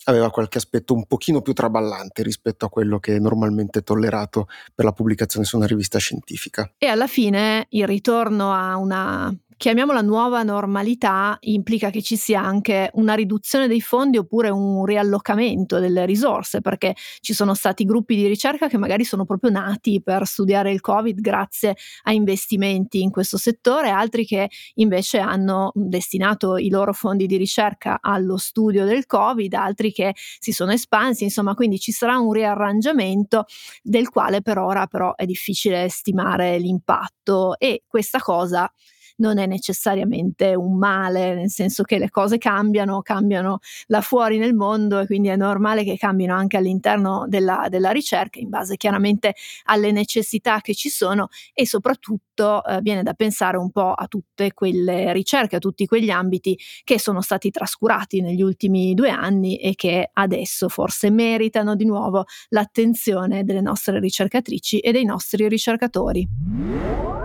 aveva 0.05 0.31
qualche 0.31 0.57
aspetto 0.57 0.95
un 0.95 1.05
pochino 1.05 1.43
più 1.43 1.53
traballante 1.53 2.23
rispetto 2.23 2.65
a 2.65 2.69
quello 2.69 2.97
che 2.97 3.17
è 3.17 3.19
normalmente 3.19 3.83
tollerato 3.83 4.47
per 4.73 4.83
la 4.83 4.93
pubblicazione 4.93 5.45
su 5.45 5.57
una 5.57 5.67
rivista 5.67 5.99
scientifica. 5.99 6.73
E 6.79 6.87
alla 6.87 7.05
fine 7.05 7.67
il 7.69 7.85
ritorno 7.85 8.51
a 8.51 8.62
una 8.77 9.35
chiamiamola 9.57 10.01
nuova 10.01 10.43
normalità, 10.43 11.37
implica 11.41 11.89
che 11.89 12.01
ci 12.01 12.15
sia 12.15 12.41
anche 12.41 12.89
una 12.93 13.13
riduzione 13.13 13.67
dei 13.67 13.81
fondi 13.81 14.17
oppure 14.17 14.49
un 14.49 14.85
riallocamento 14.85 15.79
delle 15.79 16.05
risorse, 16.05 16.61
perché 16.61 16.95
ci 17.21 17.33
sono 17.33 17.53
stati 17.53 17.83
gruppi 17.85 18.15
di 18.15 18.27
ricerca 18.27 18.67
che 18.67 18.77
magari 18.77 19.03
sono 19.03 19.25
proprio 19.25 19.51
nati 19.51 20.01
per 20.01 20.25
studiare 20.25 20.71
il 20.71 20.81
Covid 20.81 21.19
grazie 21.19 21.75
a 22.03 22.11
investimenti 22.13 23.01
in 23.01 23.09
questo 23.11 23.37
settore, 23.37 23.89
altri 23.89 24.25
che 24.25 24.49
invece 24.75 25.19
hanno 25.19 25.71
destinato 25.75 26.57
i 26.57 26.69
loro 26.69 26.93
fondi 26.93 27.25
di 27.25 27.37
ricerca 27.37 27.99
allo 28.01 28.37
studio 28.37 28.85
del 28.85 29.05
Covid, 29.05 29.53
altri 29.53 29.91
che 29.91 30.13
si 30.39 30.51
sono 30.51 30.71
espansi, 30.71 31.23
insomma, 31.23 31.53
quindi 31.55 31.79
ci 31.79 31.91
sarà 31.91 32.17
un 32.17 32.31
riarrangiamento 32.31 33.45
del 33.81 34.09
quale 34.09 34.41
per 34.41 34.57
ora 34.57 34.87
però 34.87 35.15
è 35.15 35.25
difficile 35.25 35.89
stimare 35.89 36.57
l'impatto. 36.59 37.57
E 37.57 37.83
questa 37.87 38.19
cosa 38.19 38.71
non 39.17 39.37
è 39.37 39.45
necessariamente 39.45 40.55
un 40.55 40.77
male, 40.77 41.35
nel 41.35 41.49
senso 41.49 41.83
che 41.83 41.97
le 41.97 42.09
cose 42.09 42.37
cambiano, 42.37 43.01
cambiano 43.01 43.59
là 43.87 44.01
fuori 44.01 44.37
nel 44.37 44.53
mondo 44.53 44.99
e 44.99 45.05
quindi 45.05 45.27
è 45.27 45.35
normale 45.35 45.83
che 45.83 45.97
cambino 45.97 46.33
anche 46.35 46.57
all'interno 46.57 47.25
della, 47.27 47.67
della 47.69 47.91
ricerca 47.91 48.39
in 48.39 48.49
base 48.49 48.77
chiaramente 48.77 49.35
alle 49.65 49.91
necessità 49.91 50.61
che 50.61 50.73
ci 50.73 50.89
sono 50.89 51.27
e 51.53 51.67
soprattutto 51.67 52.63
eh, 52.63 52.79
viene 52.81 53.03
da 53.03 53.13
pensare 53.13 53.57
un 53.57 53.71
po' 53.71 53.91
a 53.91 54.07
tutte 54.07 54.53
quelle 54.53 55.13
ricerche, 55.13 55.57
a 55.57 55.59
tutti 55.59 55.85
quegli 55.85 56.09
ambiti 56.09 56.57
che 56.83 56.99
sono 56.99 57.21
stati 57.21 57.51
trascurati 57.51 58.21
negli 58.21 58.41
ultimi 58.41 58.93
due 58.93 59.09
anni 59.09 59.57
e 59.57 59.75
che 59.75 60.09
adesso 60.11 60.69
forse 60.69 61.09
meritano 61.09 61.75
di 61.75 61.85
nuovo 61.85 62.25
l'attenzione 62.49 63.43
delle 63.43 63.61
nostre 63.61 63.99
ricercatrici 63.99 64.79
e 64.79 64.91
dei 64.91 65.05
nostri 65.05 65.47
ricercatori. 65.47 67.22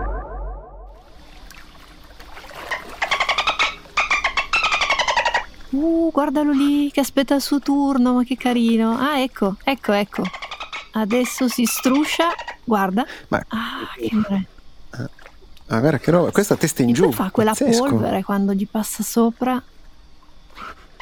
Uh, 6.09 6.11
guardalo 6.11 6.51
lì 6.51 6.91
che 6.91 6.99
aspetta 6.99 7.35
il 7.35 7.41
suo 7.41 7.59
turno, 7.59 8.13
ma 8.13 8.23
che 8.23 8.35
carino. 8.35 8.97
Ah, 8.97 9.19
ecco, 9.19 9.55
ecco, 9.63 9.93
ecco. 9.93 10.23
Adesso 10.93 11.47
si 11.47 11.65
struscia, 11.65 12.29
guarda. 12.63 13.05
Ma... 13.27 13.37
Ah, 13.49 13.93
che 13.95 14.09
amore. 14.11 14.45
Ah, 15.67 15.79
guarda 15.79 15.99
che 15.99 16.09
roba, 16.09 16.31
questa 16.31 16.55
testa 16.55 16.81
in 16.81 16.89
e 16.89 16.93
giù. 16.93 17.11
fa 17.11 17.29
quella 17.29 17.53
pazzesco. 17.53 17.83
polvere 17.83 18.23
quando 18.23 18.53
gli 18.53 18.67
passa 18.67 19.03
sopra. 19.03 19.61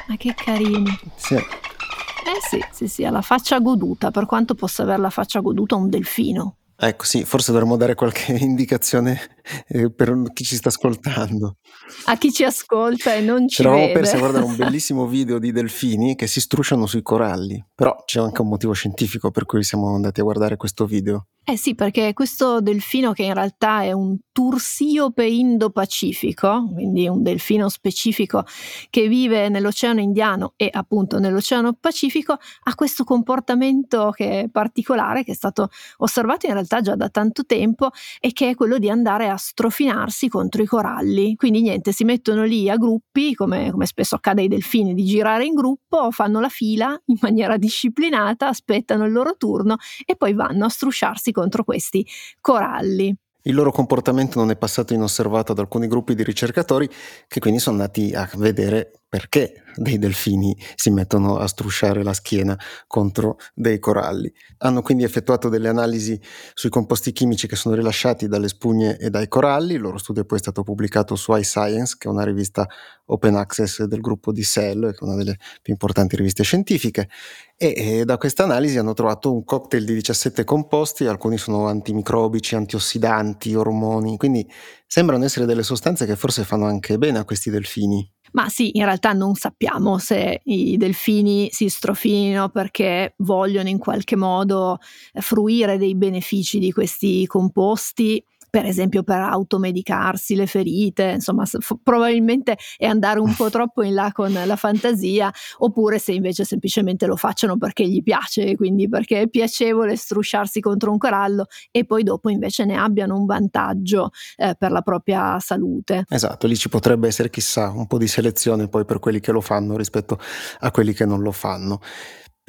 Ma 0.08 0.16
che 0.18 0.34
carini. 0.36 0.92
Sì. 1.16 1.36
Eh 1.36 2.40
sì, 2.50 2.62
sì, 2.72 2.88
sì, 2.90 3.06
ha 3.06 3.10
la 3.10 3.22
faccia 3.22 3.60
goduta, 3.60 4.12
per 4.12 4.26
quanto 4.26 4.56
possa 4.56 4.84
avere 4.84 5.00
la 5.00 5.10
faccia 5.10 5.40
goduta 5.40 5.76
un 5.76 5.90
delfino. 5.90 6.57
Ecco, 6.80 7.06
sì, 7.06 7.26
forse 7.26 7.52
dovremmo 7.52 7.76
dare 7.76 7.96
qualche 7.96 8.34
indicazione 8.38 9.20
eh, 9.68 9.92
per 9.92 10.14
chi 10.34 10.44
ci 10.44 10.56
sta 10.56 10.70
ascoltando. 10.70 11.58
A 12.06 12.18
chi 12.18 12.32
ci 12.32 12.44
ascolta 12.44 13.16
e 13.16 13.22
non 13.22 13.48
ci 13.48 13.58
C'eravamo 13.58 13.82
vede. 13.82 13.94
persi 13.94 14.16
a 14.16 14.20
guardare 14.20 14.46
un 14.46 14.56
bellissimo 14.58 15.08
video 15.08 15.40
di 15.40 15.52
delfini 15.52 16.16
che 16.16 16.28
si 16.28 16.40
strusciano 16.40 16.86
sui 16.86 17.02
coralli, 17.02 17.64
però 17.74 17.96
c'è 18.06 18.20
anche 18.20 18.42
un 18.42 18.50
motivo 18.50 18.74
scientifico 18.74 19.32
per 19.32 19.46
cui 19.46 19.64
siamo 19.64 19.96
andati 19.96 20.20
a 20.20 20.24
guardare 20.24 20.56
questo 20.56 20.86
video. 20.86 21.28
Eh 21.50 21.56
sì, 21.56 21.76
perché 21.76 22.12
questo 22.12 22.60
delfino 22.60 23.14
che 23.14 23.24
in 23.24 23.34
realtà 23.34 23.82
è 23.82 23.94
un 23.94 24.18
tursiope 24.34 25.26
indo-pacifico, 25.26 26.70
quindi 26.74 27.08
un 27.08 27.24
delfino 27.24 27.70
specifico 27.70 28.44
che 28.90 29.08
vive 29.08 29.48
nell'Oceano 29.48 30.02
Indiano 30.02 30.56
e 30.58 30.70
appunto 30.70 31.20
nell'Oceano 31.20 31.72
Pacifico, 31.80 32.34
ha 32.34 32.76
questo 32.76 33.06
comportamento 33.06 34.12
che 34.14 34.42
è 34.42 34.50
particolare, 34.50 35.24
che 35.24 35.32
è 35.32 35.36
stato 35.36 35.70
osservato 36.00 36.48
in 36.48 36.52
realtà 36.52 36.67
già 36.68 36.96
da 36.96 37.10
tanto 37.10 37.46
tempo 37.46 37.90
e 38.20 38.34
che 38.34 38.50
è 38.50 38.56
quello 38.56 38.78
di 38.78 38.90
andare 38.90 39.30
a 39.30 39.38
strofinarsi 39.38 40.28
contro 40.28 40.62
i 40.62 40.66
coralli. 40.66 41.36
Quindi 41.36 41.62
niente, 41.62 41.92
si 41.92 42.04
mettono 42.04 42.44
lì 42.44 42.70
a 42.70 42.76
gruppi, 42.76 43.34
come, 43.34 43.72
come 43.72 43.86
spesso 43.86 44.16
accade 44.16 44.42
ai 44.42 44.48
delfini, 44.48 44.94
di 44.94 45.06
girare 45.06 45.46
in 45.46 45.54
gruppo, 45.54 46.12
fanno 46.12 46.40
la 46.40 46.50
fila 46.50 47.00
in 47.06 47.18
maniera 47.22 47.58
disciplinata, 47.58 48.48
aspettano 48.48 49.06
il 49.06 49.12
loro 49.12 49.36
turno 49.38 49.78
e 50.06 50.16
poi 50.16 50.34
vanno 50.34 50.66
a 50.66 50.70
strusciarsi 50.70 51.32
contro 51.32 51.64
questi 51.64 52.06
coralli. 52.42 53.16
Il 53.48 53.56
loro 53.56 53.72
comportamento 53.72 54.40
non 54.40 54.52
è 54.52 54.58
passato 54.58 54.94
inosservato 54.94 55.54
ad 55.54 55.60
alcuni 55.60 55.88
gruppi 55.88 56.16
di 56.16 56.24
ricercatori 56.24 56.90
che 57.30 57.40
quindi 57.40 57.60
sono 57.60 57.78
andati 57.78 58.14
a 58.14 58.30
vedere 58.36 58.92
perché 59.10 59.64
dei 59.78 59.98
delfini 59.98 60.58
si 60.76 60.90
mettono 60.90 61.38
a 61.38 61.48
strusciare 61.48 62.04
la 62.04 62.14
schiena 62.14 62.58
contro 62.88 63.38
dei 63.54 63.80
coralli. 63.80 64.32
Hanno 64.60 64.82
quindi 64.82 65.04
effettuato 65.04 65.50
delle 65.50 65.70
analisi 65.70 66.20
sui 66.54 66.70
composti 66.70 67.12
chimici 67.12 67.48
che 67.48 67.56
sono 67.56 67.76
rilasciati 67.76 68.28
dalle 68.28 68.48
spugne 68.48 68.98
e 68.98 69.10
dai 69.10 69.28
coralli. 69.28 69.76
Il 69.76 69.82
loro 69.82 69.98
studio 69.98 70.26
poi 70.26 70.40
è 70.40 70.42
stato 70.42 70.64
pubblicato 70.64 71.16
su 71.16 71.34
iScience, 71.36 71.96
che 71.98 72.08
è 72.08 72.12
una 72.12 72.24
rivista 72.24 72.68
open 73.06 73.36
access 73.36 73.84
del 73.84 74.02
gruppo 74.02 74.32
di 74.32 74.44
Cell, 74.44 74.92
che 74.92 75.00
è 75.00 75.04
una 75.04 75.16
delle 75.16 75.38
più 75.62 75.74
importanti 75.74 76.16
riviste 76.16 76.44
scientifiche. 76.44 77.08
E, 77.56 77.74
e 77.76 78.06
da 78.06 78.18
questa 78.18 78.44
analisi 78.44 78.78
hanno 78.78 78.94
trovato 78.94 79.34
un 79.34 79.44
cocktail 79.44 79.86
di 79.86 79.94
17 79.94 80.44
composti, 80.44 81.06
alcuni 81.06 81.38
sono 81.38 81.68
antimicrobici, 81.68 82.56
antiossidanti, 82.56 83.56
ormoni, 83.56 84.18
quindi 84.18 84.48
sembrano 84.88 85.26
essere 85.26 85.46
delle 85.46 85.64
sostanze 85.64 86.06
che 86.06 86.16
forse 86.16 86.44
fanno 86.44 86.66
anche 86.66 86.98
bene 86.98 87.20
a 87.20 87.26
questi 87.26 87.50
delfini. 87.50 88.10
Ma 88.32 88.50
sì, 88.50 88.78
in 88.78 88.84
realtà 88.84 89.14
non 89.14 89.36
sappiamo 89.36 89.98
se 90.00 90.42
i 90.46 90.78
delfini 90.78 91.50
si 91.52 91.70
strofinino 91.70 92.50
perché 92.50 93.14
vogliono 93.18 93.70
in 93.70 93.78
qualche 93.78 94.16
modo 94.16 94.80
fruire 95.14 95.78
dei 95.78 95.96
benefici 95.96 96.60
di 96.60 96.72
questi 96.72 97.26
composti 97.26 98.24
per 98.50 98.66
esempio 98.66 99.04
per 99.04 99.20
automedicarsi 99.20 100.36
le 100.36 100.48
ferite, 100.48 101.12
insomma 101.16 101.46
f- 101.46 101.78
probabilmente 101.82 102.58
è 102.78 102.86
andare 102.86 103.20
un 103.20 103.34
po' 103.36 103.50
troppo 103.52 103.84
in 103.84 103.94
là 103.94 104.12
con 104.14 104.32
la 104.32 104.56
fantasia, 104.56 105.32
oppure 105.60 106.00
se 106.00 106.14
invece 106.14 106.44
semplicemente 106.44 107.06
lo 107.06 107.16
facciano 107.16 107.58
perché 107.58 107.88
gli 107.88 108.02
piace, 108.02 108.56
quindi 108.56 108.88
perché 108.90 109.22
è 109.22 109.28
piacevole 109.28 109.96
strusciarsi 109.96 110.60
contro 110.60 110.92
un 110.92 110.98
corallo 110.98 111.48
e 111.72 111.86
poi 111.86 112.04
dopo 112.04 112.30
invece 112.30 112.66
ne 112.66 112.76
abbiano 112.76 113.18
un 113.18 113.26
vantaggio 113.26 114.12
eh, 114.36 114.56
per 114.58 114.72
la 114.72 114.82
propria 114.82 115.40
salute. 115.40 116.06
Esatto, 116.10 116.48
lì 116.48 116.56
ci 116.56 116.70
potrebbe 116.70 117.08
essere 117.08 117.30
chissà 117.30 117.70
un 117.70 117.88
po' 117.88 117.98
di 117.98 118.08
selezione 118.08 118.68
poi 118.68 118.86
per 118.86 119.00
quelli 119.00 119.20
che 119.20 119.32
lo 119.32 119.42
fanno 119.42 119.78
rispetto 119.78 120.20
a 120.60 120.72
quelli 120.72 120.94
che 120.94 121.06
non 121.06 121.22
lo 121.22 121.32
fanno. 121.32 121.80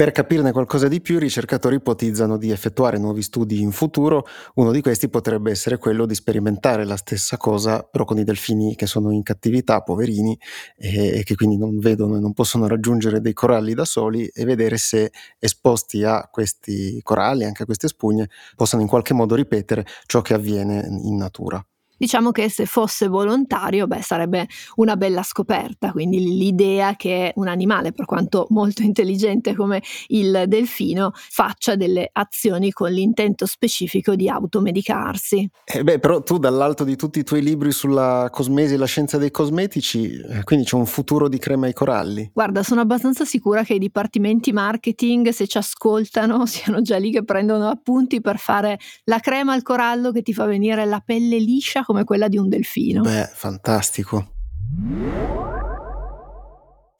Per 0.00 0.12
capirne 0.12 0.52
qualcosa 0.52 0.87
di 0.87 1.00
più, 1.00 1.16
i 1.16 1.18
ricercatori 1.18 1.74
ipotizzano 1.74 2.37
di 2.37 2.52
effettuare 2.52 2.98
nuovi 2.98 3.20
studi 3.20 3.61
in 3.61 3.72
futuro. 3.72 4.24
Uno 4.54 4.70
di 4.70 4.80
questi 4.80 5.08
potrebbe 5.08 5.50
essere 5.50 5.76
quello 5.76 6.06
di 6.06 6.14
sperimentare 6.14 6.84
la 6.84 6.96
stessa 6.96 7.37
cosa, 7.37 7.82
però 7.82 8.04
con 8.04 8.16
i 8.16 8.22
delfini 8.22 8.76
che 8.76 8.87
sono 8.87 9.11
in 9.11 9.24
cattività, 9.24 9.80
poverini, 9.80 10.38
e, 10.76 11.22
che 11.24 11.34
quindi 11.34 11.56
non 11.58 11.80
vedono 11.80 12.14
e 12.16 12.20
non 12.20 12.32
possono 12.32 12.68
raggiungere 12.68 13.20
dei 13.20 13.32
coralli 13.32 13.74
da 13.74 13.84
soli, 13.84 14.24
e 14.28 14.44
vedere 14.44 14.76
se 14.76 15.11
esposti 15.40 16.04
a 16.04 16.28
questi 16.30 17.00
coralli, 17.02 17.42
anche 17.44 17.64
a 17.64 17.66
queste 17.66 17.88
spugne, 17.88 18.28
possano 18.54 18.82
in 18.82 18.88
qualche 18.88 19.14
modo 19.14 19.34
ripetere 19.34 19.84
ciò 20.06 20.22
che 20.22 20.32
avviene 20.32 20.87
in 21.02 21.16
natura. 21.16 21.61
Diciamo 21.98 22.30
che 22.30 22.48
se 22.48 22.64
fosse 22.64 23.08
volontario, 23.08 23.88
beh, 23.88 24.02
sarebbe 24.02 24.46
una 24.76 24.96
bella 24.96 25.22
scoperta, 25.22 25.90
quindi 25.90 26.20
l'idea 26.20 26.94
che 26.94 27.32
un 27.34 27.48
animale, 27.48 27.92
per 27.92 28.06
quanto 28.06 28.46
molto 28.50 28.82
intelligente 28.82 29.54
come 29.54 29.82
il 30.08 30.44
delfino, 30.46 31.11
faccia 31.14 31.74
delle 31.74 32.08
azioni 32.12 32.70
con 32.70 32.92
l'intento 32.92 33.46
specifico 33.46 34.14
di 34.14 34.28
automedicarsi. 34.28 35.50
Eh 35.64 35.82
beh, 35.82 35.98
però 35.98 36.22
tu 36.22 36.38
dall'alto 36.38 36.84
di 36.84 36.94
tutti 36.94 37.18
i 37.18 37.24
tuoi 37.24 37.42
libri 37.42 37.72
sulla 37.72 38.28
cosmesi 38.30 38.74
e 38.74 38.76
la 38.76 38.87
scienza 38.87 39.18
dei 39.18 39.32
cosmetici, 39.32 40.20
eh, 40.20 40.44
quindi 40.44 40.64
c'è 40.64 40.76
un 40.76 40.87
futuro 40.87 41.28
di 41.28 41.38
crema 41.38 41.66
ai 41.66 41.72
coralli. 41.72 42.30
Guarda, 42.32 42.62
sono 42.62 42.80
abbastanza 42.80 43.24
sicura 43.24 43.64
che 43.64 43.74
i 43.74 43.78
dipartimenti 43.78 44.52
marketing, 44.52 45.30
se 45.30 45.48
ci 45.48 45.58
ascoltano, 45.58 46.46
siano 46.46 46.80
già 46.80 46.96
lì 46.96 47.11
che 47.11 47.24
prendono 47.24 47.68
appunti 47.68 48.20
per 48.20 48.38
fare 48.38 48.78
la 49.04 49.18
crema 49.18 49.52
al 49.52 49.62
corallo 49.62 50.12
che 50.12 50.22
ti 50.22 50.32
fa 50.32 50.44
venire 50.44 50.84
la 50.84 51.00
pelle 51.04 51.38
liscia 51.38 51.82
come 51.88 52.05
quella 52.05 52.29
di 52.29 52.37
un 52.37 52.51
delfino. 52.51 53.01
Beh, 53.01 53.31
fantastico. 53.33 54.33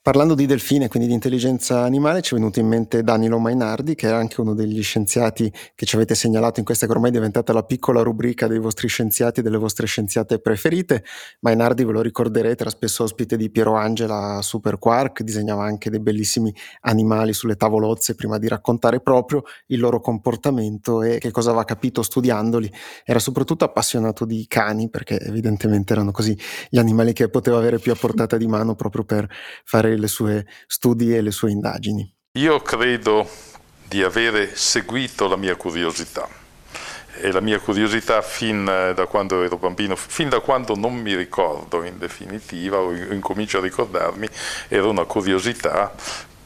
Parlando 0.09 0.35
di 0.35 0.47
delfine, 0.47 0.89
quindi 0.89 1.07
di 1.07 1.15
intelligenza 1.15 1.83
animale, 1.83 2.23
ci 2.23 2.33
è 2.33 2.39
venuto 2.39 2.61
in 2.61 2.67
mente 2.67 3.03
Danilo 3.03 3.39
Mainardi, 3.39 3.95
che 3.95 4.09
è 4.09 4.11
anche 4.11 4.41
uno 4.41 4.55
degli 4.55 4.83
scienziati 4.83 5.53
che 5.75 5.85
ci 5.85 5.97
avete 5.97 6.15
segnalato 6.15 6.61
in 6.61 6.65
questa 6.65 6.87
che 6.87 6.93
ormai 6.93 7.11
è 7.11 7.13
diventata 7.13 7.53
la 7.53 7.63
piccola 7.63 8.01
rubrica 8.01 8.47
dei 8.47 8.59
vostri 8.59 8.89
scienziati 8.89 9.41
e 9.41 9.43
delle 9.43 9.59
vostre 9.59 9.87
scienziate 9.87 10.39
preferite. 10.39 11.05
Mainardi, 11.41 11.85
ve 11.85 11.93
lo 11.93 12.01
ricorderete, 12.01 12.63
era 12.63 12.71
spesso 12.71 13.03
ospite 13.03 13.37
di 13.37 13.51
Piero 13.51 13.75
Angela 13.75 14.41
Super 14.41 14.79
Quark, 14.79 15.21
disegnava 15.21 15.65
anche 15.65 15.91
dei 15.91 16.01
bellissimi 16.01 16.55
animali 16.81 17.35
sulle 17.35 17.57
tavolozze 17.57 18.15
prima 18.15 18.39
di 18.39 18.49
raccontare 18.49 19.01
proprio 19.01 19.43
il 19.67 19.79
loro 19.79 20.01
comportamento 20.01 21.03
e 21.03 21.19
che 21.19 21.31
cosa 21.31 21.51
aveva 21.51 21.67
capito 21.67 22.01
studiandoli. 22.01 22.73
Era 23.05 23.19
soprattutto 23.19 23.67
appassionato 23.67 24.25
di 24.25 24.47
cani, 24.49 24.89
perché 24.89 25.21
evidentemente 25.21 25.93
erano 25.93 26.13
così 26.13 26.35
gli 26.71 26.79
animali 26.79 27.13
che 27.13 27.29
poteva 27.29 27.59
avere 27.59 27.79
più 27.79 27.93
a 27.93 27.95
portata 27.95 28.39
di 28.39 28.47
mano 28.47 28.75
proprio 28.75 29.05
per 29.05 29.29
fare 29.65 29.97
le 29.99 30.09
sue 30.09 30.47
studi 30.67 31.15
e 31.15 31.21
le 31.21 31.31
sue 31.31 31.51
indagini. 31.51 32.11
Io 32.33 32.61
credo 32.61 33.29
di 33.87 34.03
avere 34.03 34.55
seguito 34.55 35.29
la 35.29 35.37
mia 35.37 35.57
curiosità 35.57 36.29
e 37.21 37.33
la 37.33 37.41
mia 37.41 37.59
curiosità 37.59 38.23
fin 38.23 38.65
da 38.65 39.07
quando 39.07 39.43
ero 39.43 39.57
bambino, 39.57 39.97
fin 39.97 40.29
da 40.29 40.41
quando 40.41 40.77
non 40.77 40.95
mi 40.95 41.17
ricordo 41.17 41.83
in 41.83 41.99
definitiva 41.99 42.79
o 42.79 42.93
incomincio 42.93 43.59
a 43.59 43.63
ricordarmi, 43.63 44.29
era 44.69 44.87
una 44.87 45.05
curiosità 45.05 45.93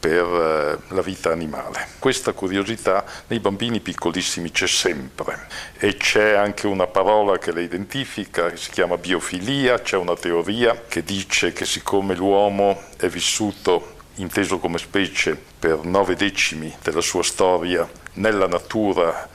per 0.03 0.83
la 0.88 1.01
vita 1.01 1.31
animale. 1.31 1.87
Questa 2.01 2.33
curiosità 2.33 3.05
nei 3.29 3.38
bambini 3.38 3.79
piccolissimi 3.79 4.51
c'è 4.51 4.67
sempre 4.67 5.47
e 5.79 5.97
c'è 5.97 6.33
anche 6.33 6.67
una 6.67 6.88
parola 6.88 7.38
che 7.38 7.53
la 7.53 7.61
identifica, 7.61 8.51
che 8.51 8.57
si 8.57 8.71
chiama 8.73 8.99
biofilia, 8.99 9.81
c'è 9.81 9.97
una 9.97 10.17
teoria 10.17 10.87
che 10.88 11.05
dice 11.05 11.53
che 11.53 11.65
siccome 11.65 12.17
l'uomo 12.17 12.83
è 12.97 13.07
vissuto 13.07 13.95
inteso 14.17 14.59
come 14.59 14.79
specie 14.79 15.41
per 15.57 15.85
nove 15.85 16.17
decimi 16.17 16.75
della 16.83 17.01
sua 17.01 17.23
storia 17.23 17.88
nella 18.15 18.49
natura, 18.49 19.29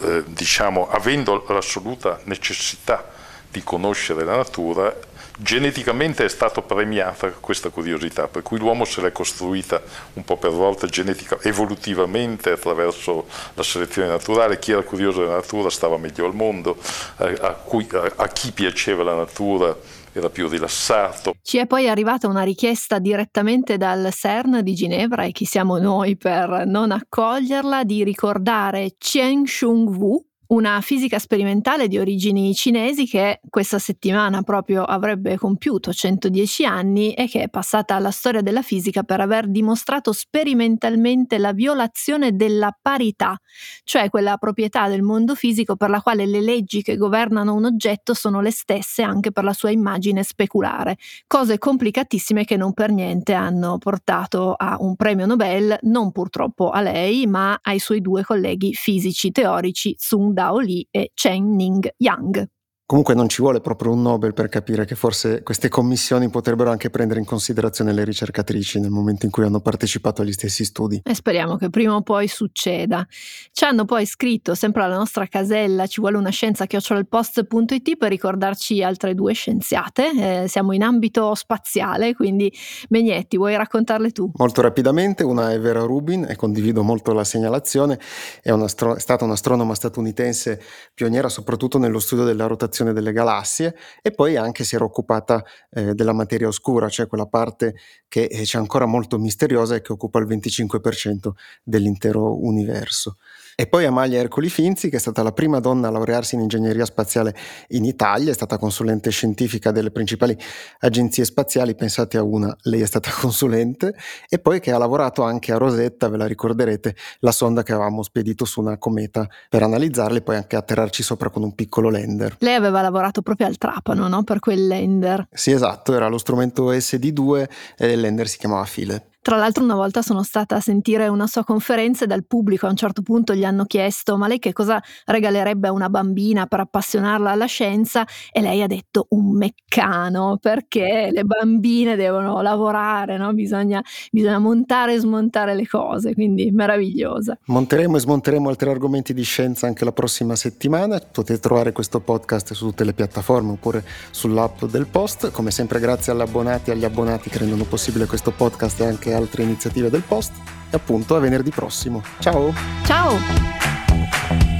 eh, 0.00 0.24
diciamo 0.26 0.90
avendo 0.90 1.44
l'assoluta 1.48 2.18
necessità 2.24 3.12
di 3.48 3.62
conoscere 3.62 4.24
la 4.24 4.34
natura, 4.34 4.92
geneticamente 5.36 6.24
è 6.24 6.28
stata 6.28 6.62
premiata 6.62 7.30
questa 7.30 7.70
curiosità, 7.70 8.28
per 8.28 8.42
cui 8.42 8.58
l'uomo 8.58 8.84
se 8.84 9.00
l'è 9.00 9.12
costruita 9.12 9.82
un 10.14 10.24
po' 10.24 10.36
per 10.36 10.50
volta 10.50 10.86
genetica, 10.86 11.38
evolutivamente 11.42 12.50
attraverso 12.50 13.26
la 13.54 13.62
selezione 13.62 14.08
naturale, 14.08 14.58
chi 14.58 14.72
era 14.72 14.82
curioso 14.82 15.22
della 15.22 15.36
natura 15.36 15.70
stava 15.70 15.96
meglio 15.96 16.26
al 16.26 16.34
mondo, 16.34 16.76
a, 17.16 17.50
cui, 17.52 17.86
a, 17.92 18.12
a 18.16 18.28
chi 18.28 18.52
piaceva 18.52 19.02
la 19.02 19.14
natura 19.14 19.76
era 20.12 20.30
più 20.30 20.48
rilassato. 20.48 21.34
Ci 21.42 21.58
è 21.58 21.66
poi 21.66 21.88
arrivata 21.88 22.28
una 22.28 22.42
richiesta 22.42 22.98
direttamente 22.98 23.76
dal 23.76 24.12
CERN 24.12 24.62
di 24.62 24.74
Ginevra 24.74 25.24
e 25.24 25.32
chi 25.32 25.44
siamo 25.44 25.78
noi 25.78 26.16
per 26.16 26.64
non 26.66 26.92
accoglierla 26.92 27.82
di 27.82 28.04
ricordare 28.04 28.94
Cheng 28.96 29.46
Shung 29.46 29.88
Wu, 29.88 30.24
una 30.48 30.80
fisica 30.82 31.18
sperimentale 31.18 31.88
di 31.88 31.98
origini 31.98 32.54
cinesi 32.54 33.06
che 33.06 33.40
questa 33.48 33.78
settimana 33.78 34.42
proprio 34.42 34.82
avrebbe 34.82 35.38
compiuto 35.38 35.92
110 35.92 36.64
anni 36.66 37.14
e 37.14 37.28
che 37.28 37.44
è 37.44 37.48
passata 37.48 37.94
alla 37.94 38.10
storia 38.10 38.42
della 38.42 38.60
fisica 38.62 39.04
per 39.04 39.20
aver 39.20 39.48
dimostrato 39.48 40.12
sperimentalmente 40.12 41.38
la 41.38 41.52
violazione 41.52 42.36
della 42.36 42.76
parità, 42.80 43.40
cioè 43.84 44.10
quella 44.10 44.36
proprietà 44.36 44.88
del 44.88 45.02
mondo 45.02 45.34
fisico 45.34 45.76
per 45.76 45.88
la 45.88 46.02
quale 46.02 46.26
le 46.26 46.40
leggi 46.40 46.82
che 46.82 46.96
governano 46.96 47.54
un 47.54 47.64
oggetto 47.64 48.12
sono 48.12 48.40
le 48.40 48.50
stesse 48.50 49.02
anche 49.02 49.32
per 49.32 49.44
la 49.44 49.52
sua 49.54 49.70
immagine 49.70 50.22
speculare, 50.22 50.98
cose 51.26 51.56
complicatissime 51.58 52.44
che 52.44 52.56
non 52.56 52.74
per 52.74 52.90
niente 52.90 53.32
hanno 53.32 53.78
portato 53.78 54.52
a 54.52 54.76
un 54.80 54.94
premio 54.96 55.24
Nobel, 55.24 55.78
non 55.82 56.12
purtroppo 56.12 56.70
a 56.70 56.80
lei, 56.82 57.26
ma 57.26 57.58
ai 57.62 57.78
suoi 57.78 58.00
due 58.00 58.22
colleghi 58.24 58.74
fisici 58.74 59.30
teorici 59.30 59.94
Tsung 59.94 60.33
Dao 60.34 60.58
Li 60.60 60.86
e 60.92 61.08
Chen 61.16 61.56
Ning 61.56 61.82
Yang. 61.98 62.46
Comunque 62.94 63.18
non 63.20 63.28
ci 63.28 63.42
vuole 63.42 63.60
proprio 63.60 63.90
un 63.90 64.02
Nobel 64.02 64.34
per 64.34 64.48
capire 64.48 64.84
che 64.84 64.94
forse 64.94 65.42
queste 65.42 65.68
commissioni 65.68 66.30
potrebbero 66.30 66.70
anche 66.70 66.90
prendere 66.90 67.18
in 67.18 67.26
considerazione 67.26 67.92
le 67.92 68.04
ricercatrici 68.04 68.78
nel 68.78 68.90
momento 68.90 69.26
in 69.26 69.32
cui 69.32 69.42
hanno 69.42 69.58
partecipato 69.58 70.22
agli 70.22 70.30
stessi 70.30 70.64
studi. 70.64 71.00
E 71.02 71.12
speriamo 71.12 71.56
che 71.56 71.70
prima 71.70 71.96
o 71.96 72.02
poi 72.02 72.28
succeda. 72.28 73.04
Ci 73.50 73.64
hanno 73.64 73.84
poi 73.84 74.06
scritto 74.06 74.54
sempre 74.54 74.84
alla 74.84 74.94
nostra 74.94 75.26
casella 75.26 75.88
ci 75.88 76.00
vuole 76.00 76.18
una 76.18 76.30
scienza 76.30 76.66
chiocciolalpost.it 76.66 77.96
per 77.96 78.10
ricordarci 78.10 78.80
altre 78.80 79.16
due 79.16 79.32
scienziate. 79.32 80.42
Eh, 80.42 80.46
siamo 80.46 80.70
in 80.70 80.84
ambito 80.84 81.34
spaziale, 81.34 82.14
quindi 82.14 82.52
Megnetti, 82.90 83.36
vuoi 83.36 83.56
raccontarle 83.56 84.12
tu? 84.12 84.30
Molto 84.36 84.60
rapidamente, 84.60 85.24
una 85.24 85.50
è 85.50 85.58
Vera 85.58 85.82
Rubin 85.82 86.26
e 86.28 86.36
condivido 86.36 86.84
molto 86.84 87.12
la 87.12 87.24
segnalazione, 87.24 87.98
è, 88.40 88.52
è 88.52 88.68
stata 88.68 89.24
un'astronoma 89.24 89.74
statunitense 89.74 90.62
pioniera 90.94 91.28
soprattutto 91.28 91.78
nello 91.78 91.98
studio 91.98 92.22
della 92.22 92.46
rotazione 92.46 92.82
rotazione 92.84 92.92
delle 92.92 93.12
galassie 93.12 93.74
e 94.02 94.10
poi 94.10 94.36
anche 94.36 94.64
si 94.64 94.74
era 94.74 94.84
occupata 94.84 95.42
eh, 95.70 95.94
della 95.94 96.12
materia 96.12 96.46
oscura, 96.46 96.88
cioè 96.88 97.06
quella 97.06 97.26
parte 97.26 97.74
che 98.08 98.24
eh, 98.24 98.42
c'è 98.42 98.58
ancora 98.58 98.86
molto 98.86 99.18
misteriosa 99.18 99.74
e 99.74 99.80
che 99.80 99.92
occupa 99.92 100.18
il 100.18 100.26
25% 100.26 101.30
dell'intero 101.62 102.44
universo. 102.44 103.16
E 103.56 103.68
poi 103.68 103.84
Amalia 103.84 104.18
Ercoli 104.18 104.48
Finzi, 104.48 104.90
che 104.90 104.96
è 104.96 104.98
stata 105.00 105.22
la 105.22 105.30
prima 105.30 105.60
donna 105.60 105.86
a 105.86 105.90
laurearsi 105.92 106.34
in 106.34 106.40
ingegneria 106.40 106.84
spaziale 106.84 107.36
in 107.68 107.84
Italia, 107.84 108.32
è 108.32 108.34
stata 108.34 108.58
consulente 108.58 109.10
scientifica 109.10 109.70
delle 109.70 109.92
principali 109.92 110.36
agenzie 110.80 111.24
spaziali, 111.24 111.76
pensate 111.76 112.18
a 112.18 112.24
una, 112.24 112.54
lei 112.62 112.80
è 112.80 112.86
stata 112.86 113.10
consulente, 113.14 113.94
e 114.28 114.40
poi 114.40 114.58
che 114.58 114.72
ha 114.72 114.78
lavorato 114.78 115.22
anche 115.22 115.52
a 115.52 115.56
Rosetta, 115.56 116.08
ve 116.08 116.16
la 116.16 116.26
ricorderete, 116.26 116.96
la 117.20 117.30
sonda 117.30 117.62
che 117.62 117.72
avevamo 117.72 118.02
spedito 118.02 118.44
su 118.44 118.60
una 118.60 118.76
cometa 118.76 119.28
per 119.48 119.62
analizzarla 119.62 120.18
e 120.18 120.22
poi 120.22 120.34
anche 120.34 120.56
atterrarci 120.56 121.04
sopra 121.04 121.30
con 121.30 121.44
un 121.44 121.54
piccolo 121.54 121.90
lander. 121.90 122.36
Lei 122.40 122.54
aveva 122.54 122.80
lavorato 122.80 123.22
proprio 123.22 123.46
al 123.46 123.56
trapano, 123.56 124.08
no? 124.08 124.24
Per 124.24 124.40
quel 124.40 124.66
lander. 124.66 125.28
Sì, 125.30 125.52
esatto, 125.52 125.94
era 125.94 126.08
lo 126.08 126.18
strumento 126.18 126.72
SD2 126.72 127.48
e 127.76 127.92
il 127.92 128.00
lander 128.00 128.26
si 128.26 128.38
chiamava 128.38 128.64
File. 128.64 129.10
Tra 129.24 129.38
l'altro 129.38 129.64
una 129.64 129.74
volta 129.74 130.02
sono 130.02 130.22
stata 130.22 130.56
a 130.56 130.60
sentire 130.60 131.08
una 131.08 131.26
sua 131.26 131.44
conferenza 131.44 132.04
e 132.04 132.06
dal 132.06 132.26
pubblico 132.26 132.66
a 132.66 132.68
un 132.68 132.76
certo 132.76 133.00
punto 133.00 133.34
gli 133.34 133.42
hanno 133.42 133.64
chiesto 133.64 134.18
ma 134.18 134.28
lei 134.28 134.38
che 134.38 134.52
cosa 134.52 134.82
regalerebbe 135.06 135.68
a 135.68 135.72
una 135.72 135.88
bambina 135.88 136.44
per 136.44 136.60
appassionarla 136.60 137.30
alla 137.30 137.46
scienza 137.46 138.06
e 138.30 138.42
lei 138.42 138.60
ha 138.60 138.66
detto 138.66 139.06
un 139.08 139.34
meccano 139.34 140.36
perché 140.38 141.08
le 141.10 141.24
bambine 141.24 141.96
devono 141.96 142.42
lavorare, 142.42 143.16
no? 143.16 143.32
bisogna, 143.32 143.82
bisogna 144.10 144.38
montare 144.38 144.92
e 144.92 144.98
smontare 144.98 145.54
le 145.54 145.66
cose, 145.66 146.12
quindi 146.12 146.50
meravigliosa. 146.50 147.38
Monteremo 147.46 147.96
e 147.96 148.00
smonteremo 148.00 148.50
altri 148.50 148.68
argomenti 148.68 149.14
di 149.14 149.22
scienza 149.22 149.66
anche 149.66 149.86
la 149.86 149.92
prossima 149.92 150.36
settimana, 150.36 150.98
potete 150.98 151.40
trovare 151.40 151.72
questo 151.72 152.00
podcast 152.00 152.52
su 152.52 152.66
tutte 152.66 152.84
le 152.84 152.92
piattaforme 152.92 153.52
oppure 153.52 153.86
sull'app 154.10 154.64
del 154.64 154.86
post, 154.86 155.30
come 155.30 155.50
sempre 155.50 155.80
grazie 155.80 156.12
agli 156.12 156.20
abbonati 156.20 156.68
e 156.68 156.74
agli 156.74 156.84
abbonati 156.84 157.30
che 157.30 157.38
rendono 157.38 157.64
possibile 157.64 158.04
questo 158.04 158.30
podcast 158.30 158.82
e 158.82 158.84
anche 158.84 159.12
altre 159.14 159.42
iniziative 159.42 159.90
del 159.90 160.02
post 160.02 160.32
e 160.70 160.76
appunto 160.76 161.16
a 161.16 161.20
venerdì 161.20 161.50
prossimo. 161.50 162.02
Ciao! 162.18 162.52
Ciao! 162.84 164.53